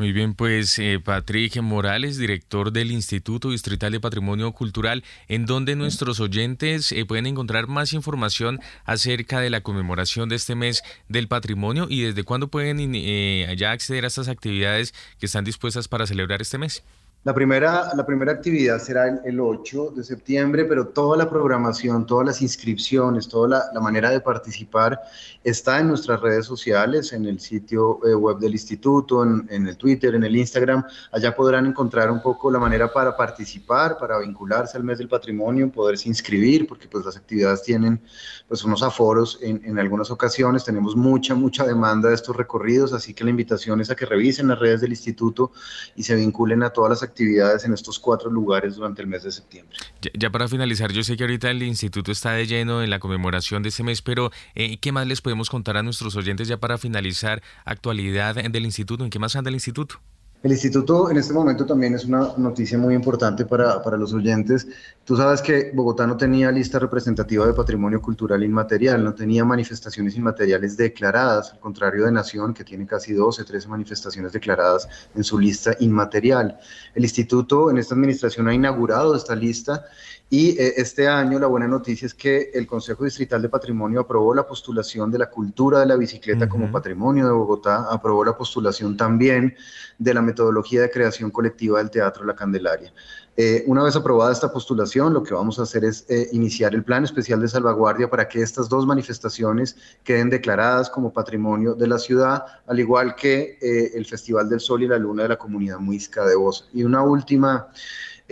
[0.00, 5.76] Muy bien, pues eh, Patrick Morales, director del Instituto Distrital de Patrimonio Cultural, en donde
[5.76, 11.28] nuestros oyentes eh, pueden encontrar más información acerca de la conmemoración de este mes del
[11.28, 16.06] patrimonio y desde cuándo pueden eh, ya acceder a estas actividades que están dispuestas para
[16.06, 16.82] celebrar este mes.
[17.22, 22.26] La primera, la primera actividad será el, 8 de septiembre, pero toda la programación, todas
[22.26, 24.98] las inscripciones, toda la, manera de participar
[25.44, 29.76] está en nuestras redes sociales, en el sitio eh, web del instituto, en, en, el
[29.76, 30.82] Twitter, en el Instagram.
[31.12, 35.70] Allá podrán encontrar un poco la manera para participar, para vincularse al mes del patrimonio,
[35.70, 38.00] poderse inscribir, porque pues las actividades tienen
[38.48, 40.64] pues unos aforos en, en algunas ocasiones.
[40.64, 44.48] Tenemos mucha, mucha demanda de estos recorridos, así que la invitación es a que revisen
[44.48, 45.52] las redes del instituto
[45.94, 49.22] y se vinculen a todas las actividades actividades en estos cuatro lugares durante el mes
[49.22, 49.76] de septiembre.
[50.14, 53.62] Ya, para finalizar, yo sé que ahorita el instituto está de lleno en la conmemoración
[53.62, 56.78] de ese mes, pero eh, ¿qué más les podemos contar a nuestros oyentes ya para
[56.78, 59.04] finalizar actualidad del instituto?
[59.04, 60.00] ¿En qué más anda el instituto?
[60.42, 64.66] El instituto en este momento también es una noticia muy importante para, para, los oyentes.
[65.04, 70.16] Tú sabes que Bogotá no tenía lista representativa de patrimonio cultural inmaterial, no tenía manifestaciones
[70.16, 75.38] inmateriales declaradas, al contrario de Nación, que tiene casi 12, 13 manifestaciones declaradas en su
[75.38, 76.58] lista inmaterial.
[76.94, 79.84] El instituto en esta administración ha inaugurado esta lista
[80.32, 84.32] y eh, este año la buena noticia es que el Consejo Distrital de Patrimonio aprobó
[84.32, 88.96] la postulación de la cultura de la bicicleta como patrimonio de Bogotá, aprobó la postulación
[88.96, 89.56] también
[89.98, 92.92] de la metodología de creación colectiva del Teatro La Candelaria.
[93.36, 96.84] Eh, una vez aprobada esta postulación, lo que vamos a hacer es eh, iniciar el
[96.84, 101.98] plan especial de salvaguardia para que estas dos manifestaciones queden declaradas como patrimonio de la
[101.98, 103.58] ciudad, al igual que
[103.94, 106.68] el Festival del Sol y la Luna de la Comunidad Muisca de Voz.
[106.72, 107.68] Y una última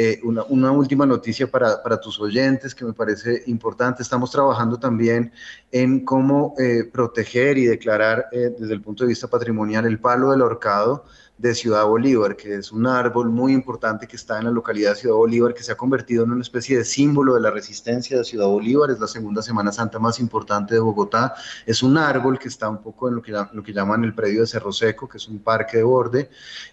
[0.01, 4.01] eh, una, una, última noticia para, para, tus oyentes que me parece importante.
[4.01, 5.33] Estamos trabajando también
[5.73, 10.31] en cómo eh, proteger y declarar eh, desde el punto de vista patrimonial el palo
[10.31, 11.05] del horcado
[11.39, 14.97] de Ciudad Bolívar, que es un árbol muy importante que está en la localidad de
[14.97, 18.25] Ciudad Bolívar, que se ha convertido en una especie de símbolo de la resistencia de
[18.25, 21.35] Ciudad Bolívar, es la segunda Semana Santa más importante de Bogotá,
[21.65, 24.41] es un árbol que está un poco en lo que, lo que llaman el predio
[24.41, 26.29] de Cerro Seco, que es un parque de borde,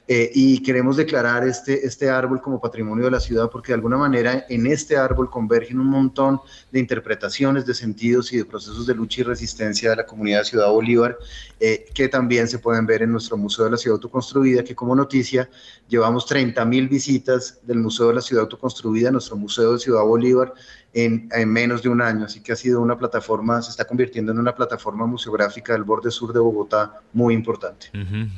[0.08, 3.98] eh, y queremos declarar este, este árbol como patrimonio de la ciudad porque de alguna
[3.98, 6.42] manera en este árbol convergen un montón
[6.72, 10.46] de interpretaciones, de sentidos y de procesos de lucha y resistencia de la comunidad de
[10.46, 11.18] Ciudad Bolívar,
[11.60, 14.96] eh, que también se pueden ver en nuestro Museo de la Ciudad Autoconstruida, Que como
[14.96, 15.50] noticia
[15.88, 20.54] llevamos 30.000 visitas del Museo de la Ciudad Autoconstruida, nuestro Museo de Ciudad Bolívar,
[20.96, 22.26] en, menos de un año.
[22.26, 26.10] Así que ha sido una plataforma, se está convirtiendo en una plataforma museográfica del borde
[26.10, 27.88] sur de Bogotá muy importante.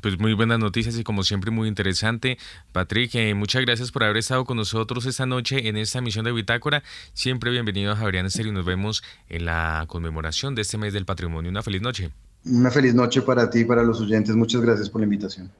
[0.01, 2.37] Pues muy buenas noticias y como siempre muy interesante.
[2.71, 6.31] Patrick, eh, muchas gracias por haber estado con nosotros esta noche en esta emisión de
[6.31, 6.83] Bitácora.
[7.13, 11.05] Siempre bienvenido a Javier Estéreo y nos vemos en la conmemoración de este mes del
[11.05, 11.51] patrimonio.
[11.51, 12.09] Una feliz noche.
[12.45, 14.35] Una feliz noche para ti y para los oyentes.
[14.35, 15.51] Muchas gracias por la invitación.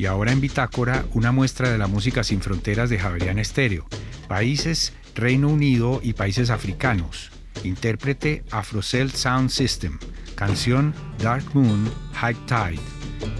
[0.00, 3.86] Y ahora en Bitácora, una muestra de la música sin fronteras de Javerian Estéreo.
[4.28, 7.30] Países Reino Unido y países africanos.
[7.64, 9.98] Intérprete Afrocell Sound System.
[10.36, 12.80] Canción Dark Moon High Tide.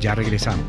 [0.02, 0.66] Ya regresamos.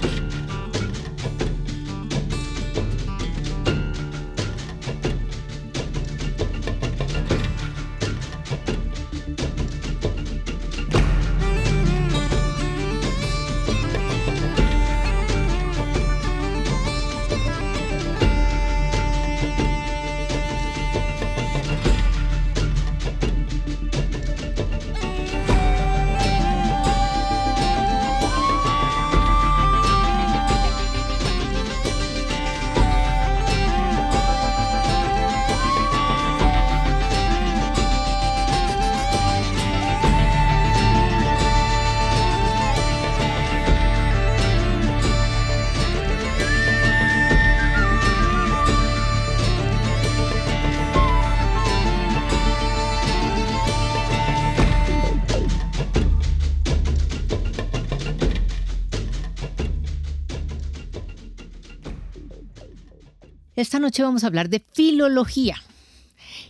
[63.71, 65.55] Esta noche vamos a hablar de filología.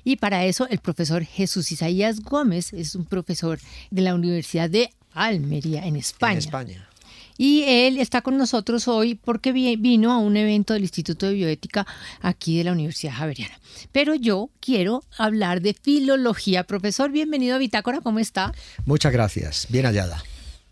[0.04, 3.60] Y para eso el profesor Jesús Isaías Gómez es un profesor
[3.92, 6.32] de la Universidad de Almería, en España.
[6.32, 6.90] En España.
[7.38, 11.86] Y él está con nosotros hoy porque vino a un evento del Instituto de Bioética
[12.22, 13.54] aquí de la Universidad Javeriana.
[13.92, 16.64] Pero yo quiero hablar de filología.
[16.64, 18.52] Profesor, bienvenido a Bitácora, ¿cómo está?
[18.86, 20.24] Muchas gracias, bien hallada.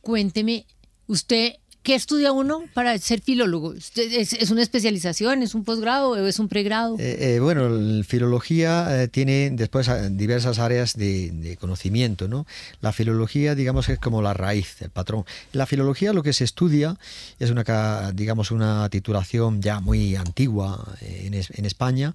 [0.01, 0.65] Cuénteme,
[1.05, 3.73] usted ¿Qué estudia uno para ser filólogo?
[3.73, 6.97] ¿Es, una especialización, es un posgrado es un pregrado?
[6.99, 12.27] Eh, eh, bueno, la filología eh, tiene después diversas áreas de, conocimiento.
[12.27, 12.45] ¿no?
[12.81, 15.23] La filología, digamos, es como la raíz, el patrón.
[15.53, 16.97] La filología lo que se estudia
[17.39, 22.13] es una, digamos, una titulación ya muy antigua en España,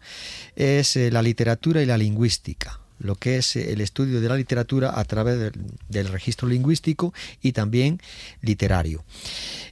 [0.57, 5.05] es la literatura y la lingüística lo que es el estudio de la literatura a
[5.05, 5.53] través
[5.89, 8.01] del, registro lingüístico y también
[8.41, 9.05] literario.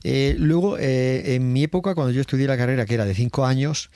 [0.02, 3.46] Eh, luego, eh, en mi época, cuando yo estudié la carrera, que era de cinco
[3.46, 3.90] años,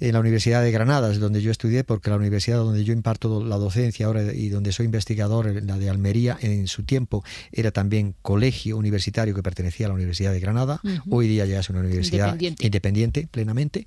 [0.00, 3.42] en la Universidad de Granada, es donde yo estudié, porque la universidad donde yo imparto
[3.44, 8.14] la docencia ahora y donde soy investigador, la de Almería, en su tiempo era también
[8.22, 10.80] colegio universitario que pertenecía a la Universidad de Granada,
[11.10, 13.86] hoy día ya es una universidad independiente, plenamente,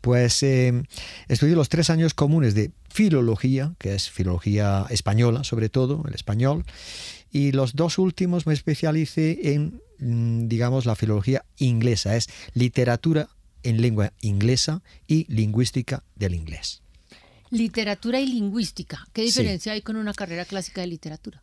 [0.00, 0.84] pues eh,
[1.28, 6.64] estudié los tres años comunes de filología, que es filología española sobre todo, el español,
[7.32, 13.28] y los dos últimos me especialicé en, mm, digamos, la filología inglesa, es literatura
[13.64, 16.82] en lengua inglesa y lingüística del inglés.
[17.50, 19.06] Literatura y lingüística.
[19.12, 21.42] ¿Qué diferencia hay con una carrera clásica de literatura?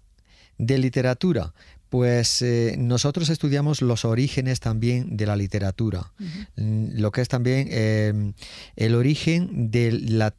[0.57, 1.53] De literatura,
[1.91, 6.13] pues eh, nosotros estudiamos los orígenes también de la literatura,
[6.55, 8.34] mm, lo que es también em,
[8.78, 10.34] el origen de la...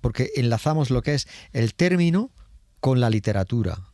[0.00, 2.30] porque enlazamos lo que es el término
[2.78, 3.87] con la literatura.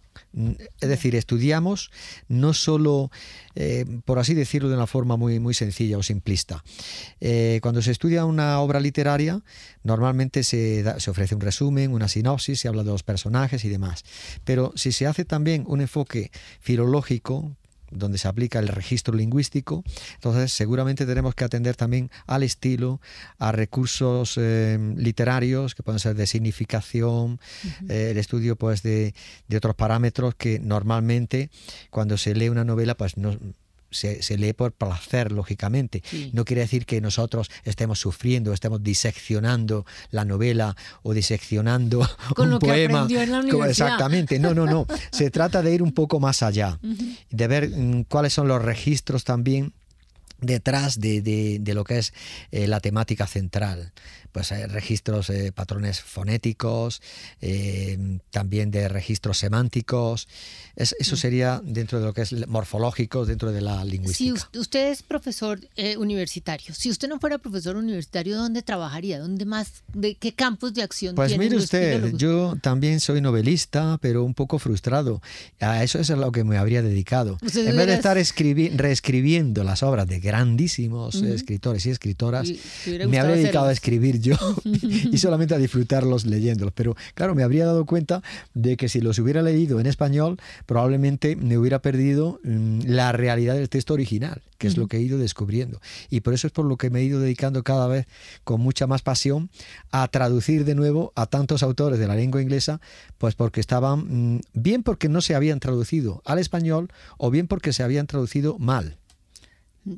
[0.80, 1.90] Es decir, estudiamos
[2.28, 3.10] no solo,
[3.54, 6.64] eh, por así decirlo de una forma muy, muy sencilla o simplista.
[7.20, 9.42] Eh, cuando se estudia una obra literaria,
[9.82, 14.04] normalmente se, se ofrece un resumen, una sinopsis, se habla de los personajes y demás.
[14.44, 17.56] Pero si se hace también un enfoque filológico,
[17.94, 19.84] donde se aplica el registro lingüístico.
[20.14, 23.00] Entonces, seguramente tenemos que atender también al estilo,
[23.38, 27.40] a recursos eh, literarios que pueden ser de significación,
[27.88, 29.14] eh, el estudio pues de,
[29.48, 31.50] de, otros parámetros que normalmente
[31.90, 33.38] cuando se lee una novela pues no,
[33.94, 36.02] se, lee por placer, lógicamente.
[36.32, 42.00] No quiere decir que nosotros estemos sufriendo, estemos diseccionando la novela o diseccionando
[42.36, 43.06] un poema.
[43.68, 44.86] exactamente, no, no, no.
[45.12, 46.78] se trata de ir un poco más allá,
[47.30, 49.72] de ver mm, cuáles son los registros también
[50.40, 52.12] detrás de, lo que es
[52.50, 53.92] eh, la temática central.
[54.34, 57.00] Pues hay registros, eh, patrones fonéticos,
[57.40, 60.26] eh, también de registros semánticos.
[60.74, 61.16] eso mm.
[61.16, 64.48] sería dentro de lo que es morfológico, dentro de la lingüística.
[64.52, 65.60] Si usted es profesor
[65.98, 69.20] universitario, si usted no fuera profesor universitario, ¿dónde trabajaría?
[69.20, 69.84] ¿Dónde más?
[69.92, 71.14] ¿De qué campos de acción?
[71.14, 75.22] Pues mire usted, yo también soy novelista, pero un poco frustrado.
[75.60, 77.38] A eso es a lo que me habría dedicado.
[77.40, 82.48] En vez de estar reescribiendo las obras de grandísimos escritores y escritoras,
[83.06, 86.72] me habría dedicado a escribir yo y solamente a disfrutarlos leyéndolos.
[86.74, 88.22] Pero claro, me habría dado cuenta
[88.54, 93.54] de que si los hubiera leído en español, probablemente me hubiera perdido mm, la realidad
[93.54, 95.80] del texto original, que es lo que he ido descubriendo.
[96.10, 98.06] Y por eso es por lo que me he ido dedicando cada vez
[98.42, 99.50] con mucha más pasión
[99.92, 102.80] a traducir de nuevo a tantos autores de la lengua inglesa,
[103.18, 107.72] pues porque estaban, mm, bien porque no se habían traducido al español o bien porque
[107.72, 108.96] se habían traducido mal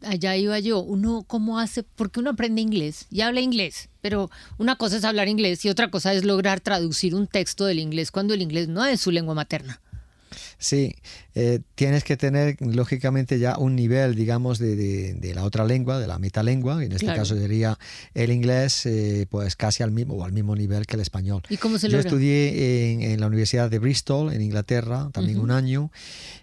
[0.03, 4.77] allá iba yo, uno cómo hace, porque uno aprende inglés y habla inglés, pero una
[4.77, 8.35] cosa es hablar inglés y otra cosa es lograr traducir un texto del inglés cuando
[8.35, 9.81] el inglés no es su lengua materna.
[10.59, 10.95] Sí,
[11.35, 16.19] eh, tienes que tener lógicamente ya un nivel, digamos, de, la otra lengua, de la
[16.19, 17.79] metalengua, en este caso sería
[18.15, 21.43] el inglés, eh, pues casi al mismo o al mismo nivel que el español.
[21.49, 25.91] ¿Y cómo se Yo estudié en, la Universidad de Bristol, en Inglaterra, también un año,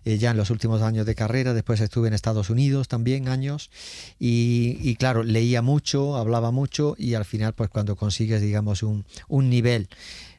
[0.05, 3.71] eh, ya en los últimos años de carrera, después estuve en Estados Unidos también años,
[4.19, 9.49] y, claro, leía mucho, hablaba mucho, y al final, pues cuando consigues, digamos, un, un
[9.49, 9.89] nivel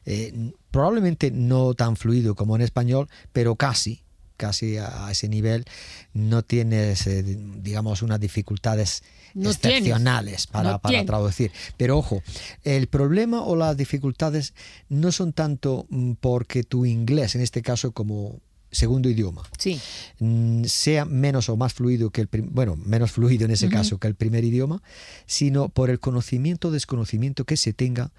[0.05, 4.01] eh, probablemente no tan fluido como en español, pero casi,
[4.37, 5.65] casi a, ese nivel,
[6.13, 9.03] no tienes, eh, digamos, unas dificultades
[9.35, 11.51] excepcionales para, traducir.
[11.77, 12.21] Pero ojo,
[12.63, 14.53] el problema o las dificultades
[14.89, 18.39] no son tanto mm, porque tu inglés, en este caso como
[18.71, 19.79] segundo idioma, sí.
[20.19, 24.07] Mm, sea menos o más fluido que el bueno, menos fluido en ese caso que
[24.07, 24.81] el primer idioma,
[25.25, 28.11] sino por el conocimiento o desconocimiento que se tenga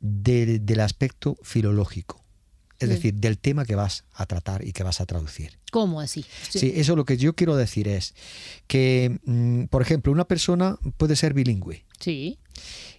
[0.00, 2.22] del aspecto filológico.
[2.78, 5.58] Es decir, del tema que vas a tratar y que vas a traducir.
[5.72, 6.24] ¿Cómo así?
[6.48, 6.72] Sí.
[6.76, 8.14] eso lo que yo quiero decir es
[8.68, 11.84] que, mm, por ejemplo, una persona puede ser bilingüe.
[11.98, 12.38] Sí.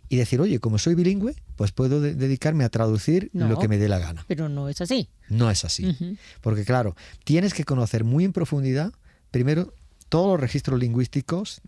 [0.10, 3.88] Y decir, oye, como soy bilingüe, pues puedo dedicarme a traducir lo que me dé
[3.88, 4.26] la gana.
[4.28, 5.08] Pero no es así.
[5.30, 5.96] No es así.
[6.42, 8.92] Porque claro, tienes que conocer muy en profundidad,
[9.32, 9.74] primero,
[10.10, 11.62] todos los registros lingüísticos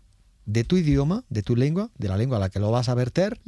[0.44, 2.94] de tu idioma, de tu lengua, de la lengua a la que lo vas a
[2.94, 3.40] verter,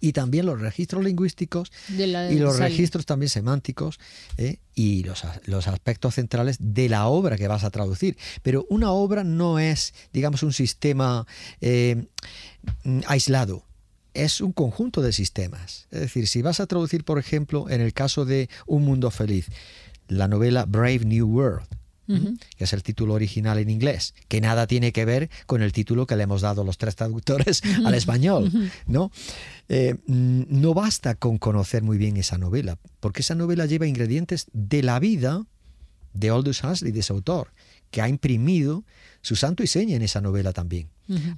[0.00, 3.98] y también los registros lingüísticos y los registros también semánticos
[4.36, 4.58] ¿eh?
[4.74, 8.16] y los, los, aspectos centrales de la obra que vas a traducir.
[8.42, 11.26] Pero una obra no es, digamos, un sistema
[11.60, 12.06] eh,
[13.06, 13.64] aislado.
[14.14, 15.86] Es un conjunto de sistemas.
[15.90, 19.46] Es decir, si vas a traducir, por ejemplo, en el caso de Un Mundo Feliz,
[20.08, 21.66] la novela Brave New World,
[22.56, 26.06] que es el título original en inglés, que nada tiene que ver con el título
[26.06, 28.50] que le hemos dado los tres traductores al español,
[28.86, 29.10] ¿no?
[29.68, 34.46] Eh, mm, no basta con conocer muy bien esa novela, porque esa novela lleva ingredientes
[34.52, 35.46] de la vida
[36.12, 37.52] de Aldous Huxley, de ese autor,
[37.90, 38.84] que ha imprimido
[39.20, 40.88] su santo y seña en esa novela también.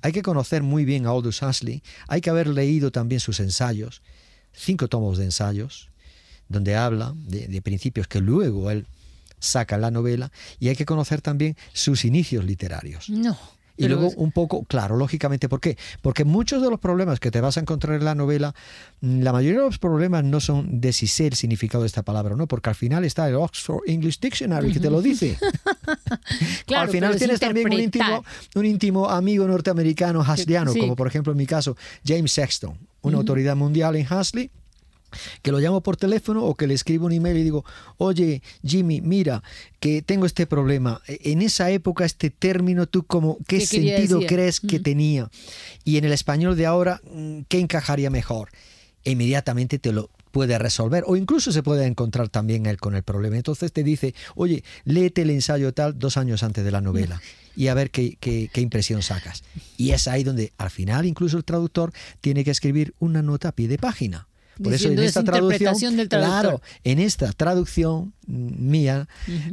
[0.02, 4.02] Hay que conocer muy bien a Aldous Huxley, hay que haber leído también sus ensayos,
[4.52, 5.90] cinco tomos de ensayos,
[6.48, 8.86] donde habla de, de principios que luego él
[9.45, 13.09] saca la novela y hay que conocer también sus inicios literarios.
[13.11, 13.36] No.
[13.76, 15.76] Y luego un poco, claro, lógicamente, ¿por qué?
[16.01, 18.55] Porque muchos de los problemas que te vas a encontrar en la novela,
[19.01, 22.03] mm, la mayoría de los problemas no son de si sé el significado de esta
[22.03, 25.36] palabra o no, porque al final está el Oxford English Dictionary que te lo dice.
[26.66, 28.24] claro, al final tienes también un íntimo,
[28.55, 31.76] un íntimo amigo norteamericano hasliano, como por ejemplo en mi caso
[32.07, 34.51] James Sexton, una autoridad mundial en Hasley
[35.42, 37.64] que lo llamo por teléfono o que le escribo un email y digo,
[37.98, 39.42] oye Jimmy, mira,
[39.80, 41.02] que tengo este problema.
[41.06, 45.30] E, en esa época este término, ¿tú como, qué, sentido crees que tenía?
[45.84, 48.50] Y en el español de ahora, mm, ¿qué encajaría mejor?
[49.04, 53.04] E inmediatamente te lo puede resolver o incluso se puede encontrar también él con el
[53.04, 53.36] problema.
[53.36, 57.22] Entonces te dice, oye, léete el ensayo tal dos años antes de la novela
[57.56, 59.44] y a ver qué, qué, qué, impresión sacas.
[59.76, 63.52] Y es ahí donde al final incluso el traductor tiene que escribir una nota a
[63.52, 64.26] pie de página
[64.62, 69.09] por eso en esta traducción, claro, en esta traducción mía,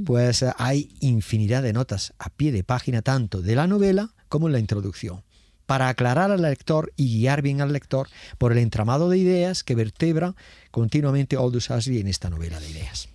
[0.06, 4.54] pues hay infinidad de notas a pie de página tanto de la novela como en
[4.54, 5.24] la introducción
[5.66, 9.74] para aclarar al lector y guiar bien al lector por el entramado de ideas que
[9.74, 10.36] vertebra
[10.70, 13.08] continuamente Aldous Huxley en esta novela de ideas.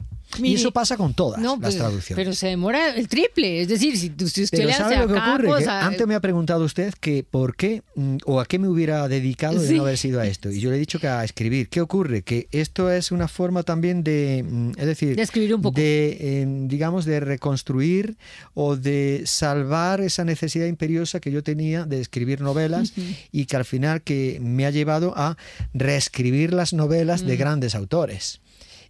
[0.43, 2.25] Y eso pasa con todas las pues, traducciones.
[2.25, 5.67] Pero se demora el triple, es decir, si, usted pero le ¿sabe lo que ocurre?
[5.69, 9.61] antes me ha preguntado usted que por qué mm, o a qué me hubiera dedicado
[9.61, 10.51] de no haber sido a esto.
[10.51, 11.69] Y yo le he dicho que a escribir.
[11.69, 12.23] ¿Qué ocurre?
[12.23, 15.77] Que esto es una forma también de, mm, es decir, de escribir un poco.
[15.77, 18.17] De, em, digamos, de reconstruir
[18.55, 22.93] o de salvar esa necesidad imperiosa que yo tenía de escribir novelas
[23.33, 25.37] y que al final que me ha llevado a
[25.73, 28.41] reescribir las novelas de grandes autores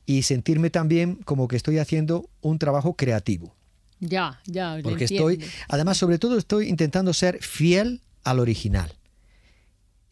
[0.07, 3.55] y sentirme también como que estoy haciendo un trabajo creativo.
[4.01, 4.79] Ya, ya.
[4.83, 8.93] Porque estoy, además, sobre todo, estoy intentando ser fiel al original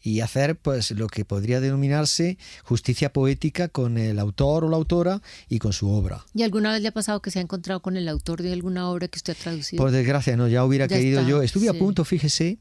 [0.05, 5.23] y hacer pues lo que podría denominarse justicia poética con el autor o la autora
[5.49, 6.23] y con su obra.
[6.35, 8.87] ¿Y alguna vez le ha pasado que se ha encontrado con el autor de alguna
[8.87, 9.81] obra que usted ha traducido?
[9.81, 11.41] Por desgracia, no, ya hubiera querido yo.
[11.41, 12.59] Estuve a punto, fíjese,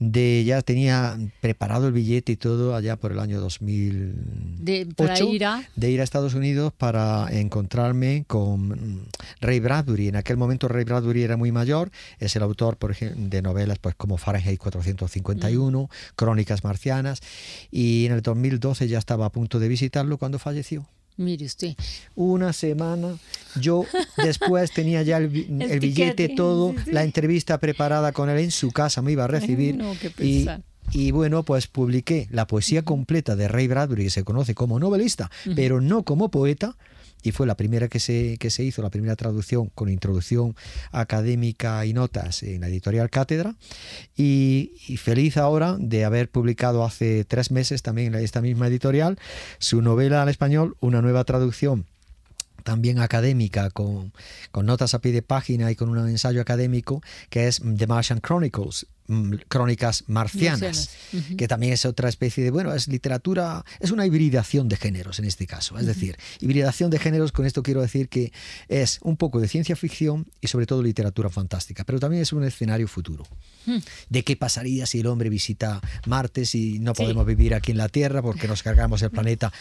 [0.00, 5.44] de ya tenía preparado el billete y todo allá por el año 2008 de, ir
[5.44, 5.62] a...
[5.76, 9.06] de ir a Estados Unidos para encontrarme con
[9.40, 10.08] Ray Bradbury.
[10.08, 13.78] En aquel momento Ray Bradbury era muy mayor, es el autor, por ejemplo, de novelas
[13.78, 15.88] pues como Fahrenheit 451, mm.
[16.16, 16.64] Crónicas
[17.70, 20.86] Y en el 2012 ya estaba a punto de visitarlo cuando falleció.
[21.16, 21.74] Mire usted.
[22.14, 23.18] Una semana.
[23.60, 23.84] Yo
[24.16, 29.12] después tenía ya el, billete, todo, la entrevista preparada con él en su casa, me
[29.12, 29.78] iba a recibir.
[30.18, 30.46] y,
[30.92, 35.30] y, bueno, pues publiqué la poesía completa de Ray Bradbury, que se conoce como novelista,
[35.54, 36.76] pero no como poeta,
[37.22, 40.54] y fue la primera que se, que se hizo, la primera traducción con introducción
[40.92, 43.54] académica y notas en la editorial Cátedra.
[44.16, 49.18] Y, feliz ahora de haber publicado hace tres meses también en esta misma editorial
[49.58, 51.86] su novela al español, una nueva traducción
[52.64, 54.12] también académica, con,
[54.50, 58.20] con, notas a pie de página y con un ensayo académico, que es The Martian
[58.20, 58.86] Chronicles,
[59.48, 60.90] crónicas marcianas,
[61.36, 65.24] que también es otra especie de, bueno, es literatura, es una hibridación de géneros en
[65.24, 68.32] este caso, es decir, hibridación de géneros, con esto quiero decir que
[68.68, 72.44] es un poco de ciencia ficción y sobre todo literatura fantástica, pero también es un
[72.44, 73.26] escenario futuro.
[73.66, 73.78] Hmm.
[74.08, 77.88] De qué pasaría si el hombre visita Marte, si no podemos vivir aquí en la
[77.88, 79.52] Tierra porque nos cargamos el planeta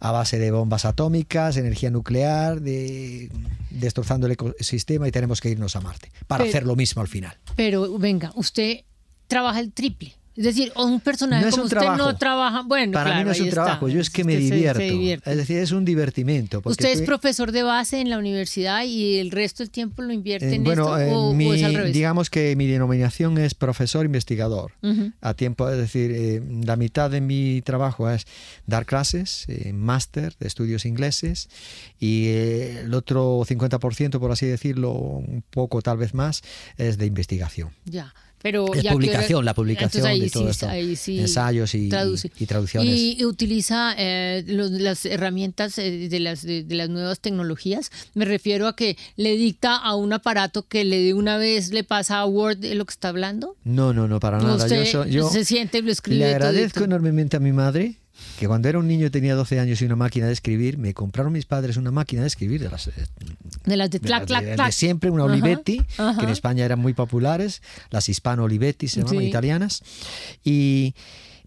[0.00, 3.30] a base de bombas atómicas, energía nuclear, de,
[3.70, 7.36] destrozando el ecosistema y tenemos que irnos a Marte para hacer lo mismo al final.
[7.56, 8.84] Pero venga, usted
[9.32, 10.14] trabaja el triple.
[10.34, 12.62] Es decir, un personaje como usted no trabaja.
[12.62, 14.80] Bueno, para mí no es un trabajo, yo es que me divierto.
[14.80, 16.62] Es decir, es un divertimento.
[16.64, 20.48] ¿Usted es profesor de base en la universidad y el resto del tiempo lo invierte
[20.48, 20.98] eh, en esto?
[20.98, 21.92] Eh, o, es al revés?
[21.92, 24.72] Digamos que mi denominación es profesor investigador.
[25.20, 28.26] A tiempo, es decir, eh, la mitad de mi trabajo es
[28.66, 31.50] dar clases, máster de estudios ingleses,
[32.00, 36.42] y el otro 50%, por así decirlo, un poco tal vez más,
[36.78, 37.70] es de investigación.
[37.84, 38.14] Ya.
[38.42, 42.98] Pero es publicación, la publicación de todo esto, ensayos y, y, traducciones.
[42.98, 47.90] Y, utiliza eh, las herramientas eh, de las, de, las nuevas tecnologías.
[48.14, 51.84] Me refiero a que le dicta a un aparato que le de una vez le
[51.84, 53.56] pasa a Word lo que está hablando.
[53.64, 54.66] No, no, no, para nada.
[55.06, 56.18] yo, se siente y lo escribe.
[56.18, 58.01] Le agradezco enormemente a mi madre
[58.38, 61.32] que cuando era un niño tenía 12 años y una máquina de escribir, me compraron
[61.32, 62.92] mis padres una máquina de escribir de las eh,
[63.64, 68.08] de, las de, clac, de, siempre, una Olivetti, que en España eran muy populares, las
[68.08, 69.82] hispano Olivetti se llamaban italianas,
[70.44, 70.94] y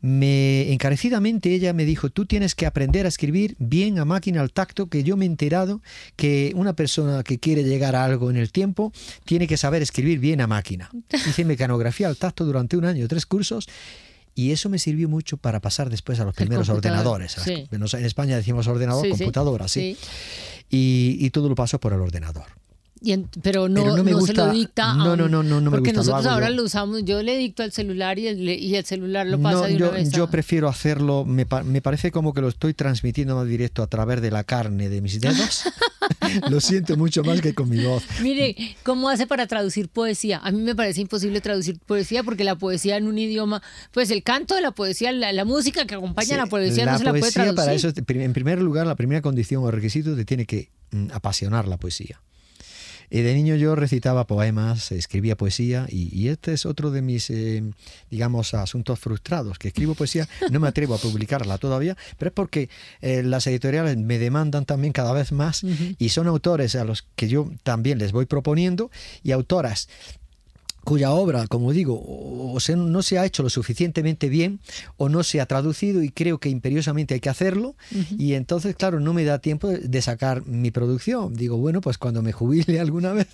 [0.05, 4.51] me encarecidamente ella me dijo, tú tienes que aprender a escribir bien a máquina al
[4.51, 5.81] tacto, que yo me he enterado
[6.15, 8.93] que una persona que quiere llegar a algo en el tiempo
[9.25, 10.91] tiene que saber escribir bien a máquina.
[11.11, 13.67] Hice mecanografía al tacto durante un año, tres cursos,
[14.36, 17.38] y eso me sirvió mucho para pasar después a los primeros ordenadores.
[17.47, 19.97] En España decimos ordenador, computadora, sí.
[20.69, 22.45] Y, y todo lo paso por el ordenador
[23.41, 24.93] pero no, no, se lo dicta.
[24.93, 28.20] No, no, no, no, no Porque nosotros ahora lo usamos, yo le dicto al celular
[28.20, 31.45] y el, y el celular lo pasa de una yo, vez Yo prefiero hacerlo, me,
[31.66, 35.01] me, parece como que lo estoy transmitiendo más directo a través de la carne de
[35.01, 35.66] mis dedos.
[36.49, 38.03] lo siento mucho más que con mi voz.
[38.22, 40.39] Mire, ¿cómo hace para traducir poesía?
[40.43, 44.24] A mí me parece imposible traducir poesía porque la poesía en un idioma, pues el
[44.24, 47.32] canto de la poesía, la, música que acompaña a la poesía no se la puede
[47.32, 47.56] traducir.
[47.56, 51.68] Para eso, en primer lugar, la primera condición o requisito te tiene que mm, apasionar
[51.68, 52.20] la poesía.
[53.10, 57.64] Y de niño yo recitaba poemas, escribía poesía y, este es otro de mis, eh,
[58.10, 62.70] digamos, asuntos frustrados, que escribo poesía, no me atrevo a publicarla todavía, pero es porque
[63.01, 65.64] eh, las editoriales me demandan también cada vez más
[65.97, 68.89] y son autores a los que yo también les voy proponiendo
[69.24, 69.88] y autoras
[70.86, 74.59] cuya obra, como digo, o no se ha hecho lo suficientemente bien
[74.97, 77.75] o no se ha traducido y creo que imperiosamente hay que hacerlo
[78.17, 81.36] y entonces, claro, no me da tiempo de sacar mi producción.
[81.36, 83.27] Digo, bueno, pues cuando me jubile alguna vez,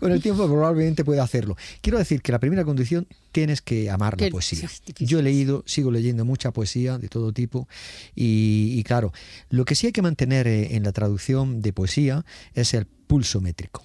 [0.00, 1.56] con el tiempo probablemente pueda hacerlo.
[1.82, 4.70] Quiero decir que la primera condición tienes que amar la poesía.
[5.00, 7.68] Yo he leído, sigo leyendo mucha poesía de todo tipo
[8.14, 9.12] y, claro,
[9.50, 12.24] lo que sí hay que mantener eh, en la traducción de poesía
[12.54, 13.84] es el pulso métrico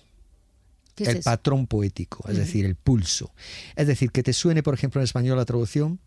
[0.97, 3.33] el patrón poético, es decir, el pulso.
[3.75, 5.99] Es decir, que te suene, por ejemplo, en español la traducción,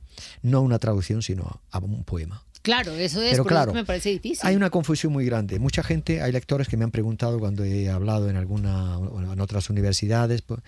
[0.43, 2.45] no una traducción, sino a un poema.
[2.64, 4.49] Claro, eso es, Pero claro, me parece difícil.
[4.49, 5.59] Hay una confusión muy grande.
[5.59, 8.99] Mucha gente, hay lectores que me han preguntado cuando he hablado en alguna,
[9.30, 10.61] en otras universidades, pues,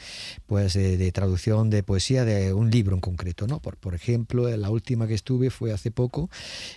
[0.44, 3.62] pues de, traducción de poesía de un libro en concreto, ¿no?
[3.62, 6.28] Por, por ejemplo, la última que estuve fue hace poco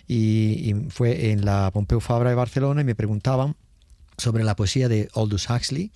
[0.08, 3.58] y, y fue en la Pompeu Fabra de Barcelona y me preguntaban
[4.20, 5.92] sobre la poesía de Aldous Huxley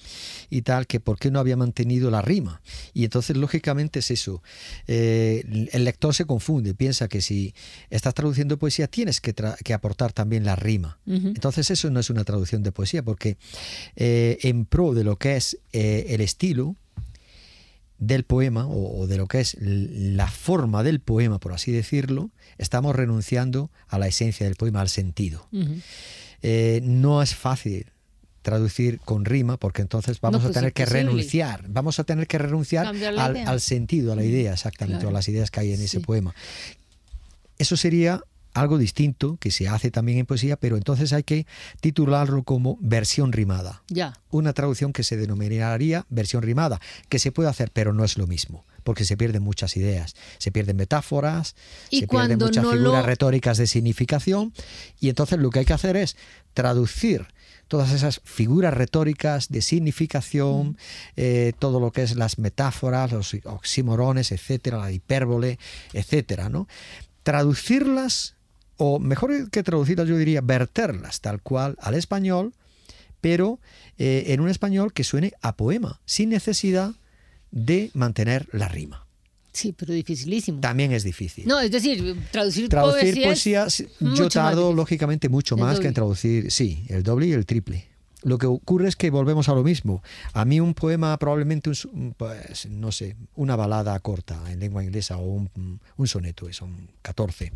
[0.49, 2.61] y tal, que por qué no había mantenido la rima.
[2.93, 4.41] Y entonces, lógicamente, es eso.
[4.87, 7.53] Eh, el lector se confunde, piensa que si
[7.89, 9.33] estás traduciendo poesía tienes que,
[9.73, 10.99] aportar también la rima.
[11.05, 13.37] Entonces, eso no es una traducción de poesía, porque
[13.95, 16.75] eh, en pro de lo que es eh, el estilo,
[17.99, 22.93] del poema o, de lo que es la forma del poema, por así decirlo, estamos
[22.95, 25.47] renunciando a la esencia del poema, al sentido.
[26.81, 27.93] no es fácil
[28.43, 32.37] traducir con rima, porque entonces vamos a pues tener que renunciar, vamos a tener que
[32.37, 36.35] renunciar al, sentido, a la idea, exactamente, a las ideas que hay en ese poema.
[37.57, 38.21] Eso sería
[38.53, 41.47] algo distinto que se hace también en poesía, pero entonces hay que
[41.81, 43.81] titularlo como versión rimada.
[43.87, 44.19] Ya.
[44.29, 46.79] Una traducción que se denominaría versión rimada,
[47.09, 50.51] que se puede hacer, pero no es lo mismo, porque se pierden muchas ideas, se
[50.51, 51.55] pierden metáforas,
[51.89, 54.53] se pierden muchas figuras retóricas de significación,
[54.99, 56.17] y entonces lo que hay que hacer es
[56.53, 57.27] traducir
[57.67, 60.77] todas esas figuras retóricas de significación,
[61.15, 65.59] eh, todo lo que es las metáforas, los oxímorones, etcétera, la hipérbole,
[65.93, 66.67] etcétera, ¿no?
[67.23, 68.35] Traducirlas,
[68.77, 72.53] o mejor que traducirlas, yo diría verterlas tal cual al español,
[73.21, 73.59] pero
[73.97, 76.91] eh, en un español que suene a poema, sin necesidad
[77.51, 79.05] de mantener la rima.
[79.53, 80.59] Sí, pero dificilísimo.
[80.59, 81.47] También es difícil.
[81.47, 83.67] No, es decir, traducir, traducir poesía,
[83.99, 87.87] yo tardo lógicamente mucho más que en traducir, sí, el doble y el triple.
[88.23, 90.01] Lo que ocurre es que volvemos a lo mismo.
[90.31, 95.17] A mí un poema, probablemente, un, pues, no sé, una balada corta en lengua inglesa
[95.17, 97.51] o un, un soneto, son 14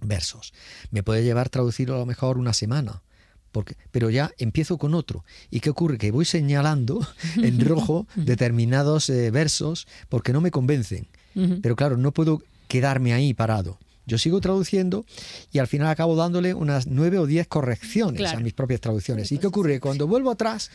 [0.00, 0.54] versos.
[0.90, 3.02] Me puede llevar traducirlo a lo mejor una semana.
[3.50, 5.24] Porque, pero ya empiezo con otro.
[5.50, 5.98] ¿Y qué ocurre?
[5.98, 7.06] Que voy señalando
[7.36, 11.08] en rojo determinados eh, versos porque no me convencen.
[11.62, 13.78] Pero claro, no puedo quedarme ahí parado.
[14.08, 15.04] Yo sigo traduciendo
[15.52, 19.30] y al final acabo dándole unas nueve o diez correcciones a mis propias traducciones.
[19.32, 19.80] ¿Y qué ocurre?
[19.80, 20.70] Cuando vuelvo atrás,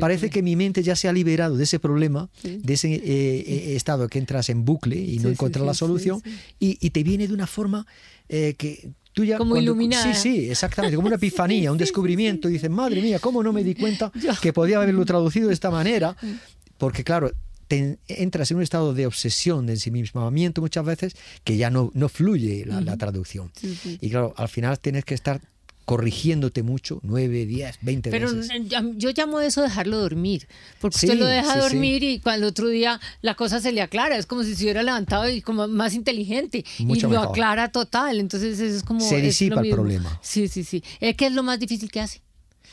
[0.00, 3.76] parece que mi mente ya se ha liberado de ese problema, de ese eh, eh,
[3.76, 6.20] estado que entras en bucle y no encuentras la solución,
[6.58, 7.86] y, te viene de una forma
[8.28, 9.38] eh, que tú ya...
[9.38, 10.12] Como iluminada.
[10.12, 12.48] Sí, sí, exactamente, como una epifanía, un descubrimiento.
[12.48, 14.10] Y dices, madre mía, ¿cómo no me di cuenta
[14.42, 16.16] que podía haberlo traducido de esta manera?
[16.78, 17.30] Porque claro,
[18.08, 22.64] entras en un estado de obsesión, de ensimismamiento muchas veces, que ya no, no fluye
[22.66, 23.50] la, traducción.
[24.00, 25.40] Y claro, al final tienes que estar
[25.84, 28.48] corrigiéndote mucho, 9, 10, 20 veces.
[28.48, 30.46] Pero yo llamo eso dejarlo dormir,
[30.80, 34.26] porque usted lo deja dormir y cuando otro día la cosa se le aclara, es
[34.26, 38.82] como si se hubiera levantado y como más inteligente y lo aclara total, entonces es
[38.82, 39.00] como...
[39.00, 40.18] Se disipa el problema.
[40.22, 40.82] Sí, sí, sí.
[41.00, 42.22] ¿Qué es lo más difícil que hace?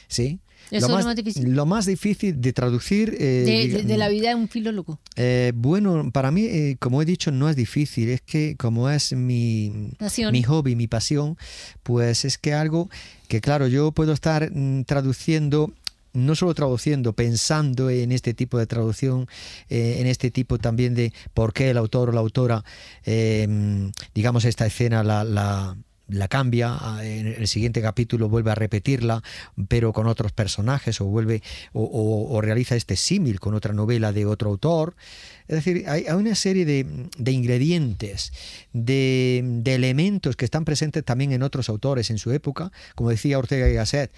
[0.07, 0.39] Sí,
[0.71, 1.51] eso lo, más, es lo más difícil.
[1.51, 3.15] Lo más difícil de traducir...
[3.19, 4.99] Eh, de, la vida de un filólogo.
[5.15, 8.09] Eh, bueno, para mí, eh, como he dicho, no es difícil.
[8.09, 9.93] Es que como es mi,
[10.31, 11.37] mi hobby, mi pasión,
[11.83, 12.89] pues es que algo
[13.27, 15.73] que, claro, yo puedo estar mm, traduciendo
[16.11, 19.27] no solo traduciendo, pensando en este tipo de traducción,
[19.69, 22.65] en este tipo también de por qué el autor o la autora,
[24.15, 25.77] digamos, esta escena la, la,
[26.09, 29.23] la cambia, ah, en el siguiente capítulo vuelve a repetirla,
[29.67, 31.41] pero con otros personajes, o vuelve
[31.73, 34.95] o, realiza este símil con otra novela de otro autor.
[35.47, 38.33] Es decir, hay, una serie de, ingredientes,
[38.73, 43.69] de, elementos que están presentes también en otros autores en su época, como decía Ortega
[43.69, 44.11] y Gasset,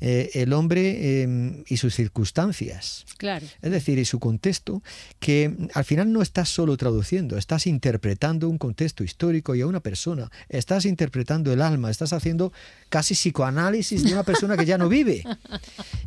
[0.00, 3.04] eh, el hombre em, y sus circunstancias.
[3.16, 3.46] Claro.
[3.62, 4.82] Es decir, y su contexto,
[5.20, 9.80] que al final no estás solo traduciendo, estás interpretando un contexto histórico y a una
[9.80, 12.52] persona, estás interpretando el alma, estás haciendo
[12.88, 15.24] casi psicoanálisis de una persona que ya no vive.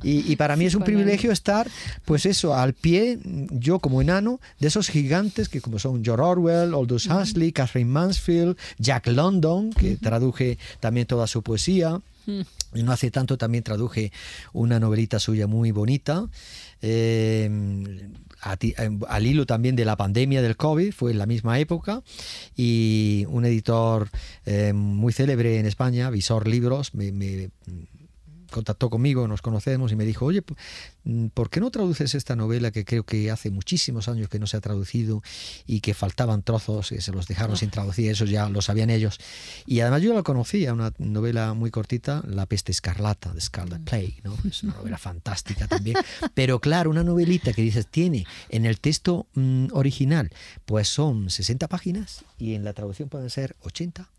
[0.04, 1.68] Y, y para mí es un privilegio estar,
[2.06, 3.20] pues eso, al pie,
[3.52, 8.58] yo como enano, de esos gigantes que como son George Orwell, Aldous Huxley, Catherine Mansfield,
[8.78, 12.42] Jack London, que traduje también toda su poesía, Mm.
[12.76, 14.12] Y no hace tanto también traduje
[14.54, 16.28] una novelita suya muy bonita.
[16.82, 17.50] Eh,
[18.40, 22.04] al hilo también de la pandemia del COVID, fue en la misma época,
[22.56, 24.10] y un editor
[24.46, 27.50] eh, muy célebre en España, Visor Libros, me,
[28.52, 30.44] contactó conmigo, nos conocemos y me dijo, oye,
[31.34, 34.58] ¿por qué no traduces esta novela que creo que hace muchísimos años que no se
[34.58, 35.22] ha traducido
[35.66, 37.58] y que faltaban trozos, que se los dejaron ah.
[37.58, 39.20] sin traducir, eso ya lo sabían ellos?
[39.66, 43.86] Y además yo la conocía, una novela muy cortita, La peste escarlata, de Scarlet mm.
[43.86, 44.38] Plague, ¿no?
[44.48, 45.98] Es una novela fantástica también.
[46.34, 50.32] Pero claro, una novelita que dices, tiene en el texto mm, original,
[50.66, 54.10] pues son 60 páginas y en la traducción pueden ser 80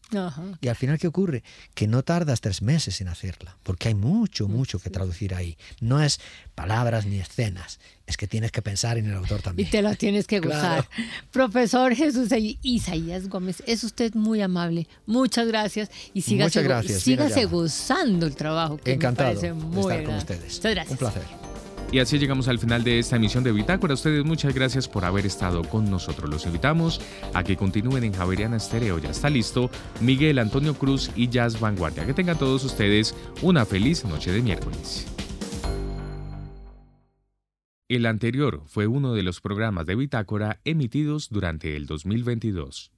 [0.61, 1.43] y al final, ¿qué ocurre?
[1.75, 5.59] Que no tardas tres meses en hacerla, porque hay mucho, mucho que traducir ahí.
[5.81, 6.19] No es
[6.55, 9.69] palabras ni escenas, es que tienes que pensar en el autor también.
[9.69, 10.89] Y te lo tienes que gozar.
[11.31, 12.31] Profesor Jesús
[12.63, 14.89] Isaías Gómez, es usted muy amable.
[15.07, 18.79] Muchas gracias y sígase, gracias, sígase gozando el trabajo.
[18.79, 20.55] Que Encantado me parece muy de estar con ustedes.
[20.57, 20.93] Muchas gracias.
[20.93, 21.23] Un placer.
[21.91, 23.93] Y así llegamos al final de esta emisión de Bitácora.
[23.93, 26.29] A ustedes muchas gracias por haber estado con nosotros.
[26.29, 27.01] Los invitamos
[27.33, 28.99] a que continúen en Javeriana Estéreo.
[28.99, 29.71] Ya está listo
[30.01, 32.05] Miguel Antonio Cruz y Jazz Vanguardia.
[32.05, 35.07] Que tengan todos ustedes una feliz noche de miércoles.
[37.89, 42.93] El anterior fue uno de los programas de Bitácora emitidos durante el 2022.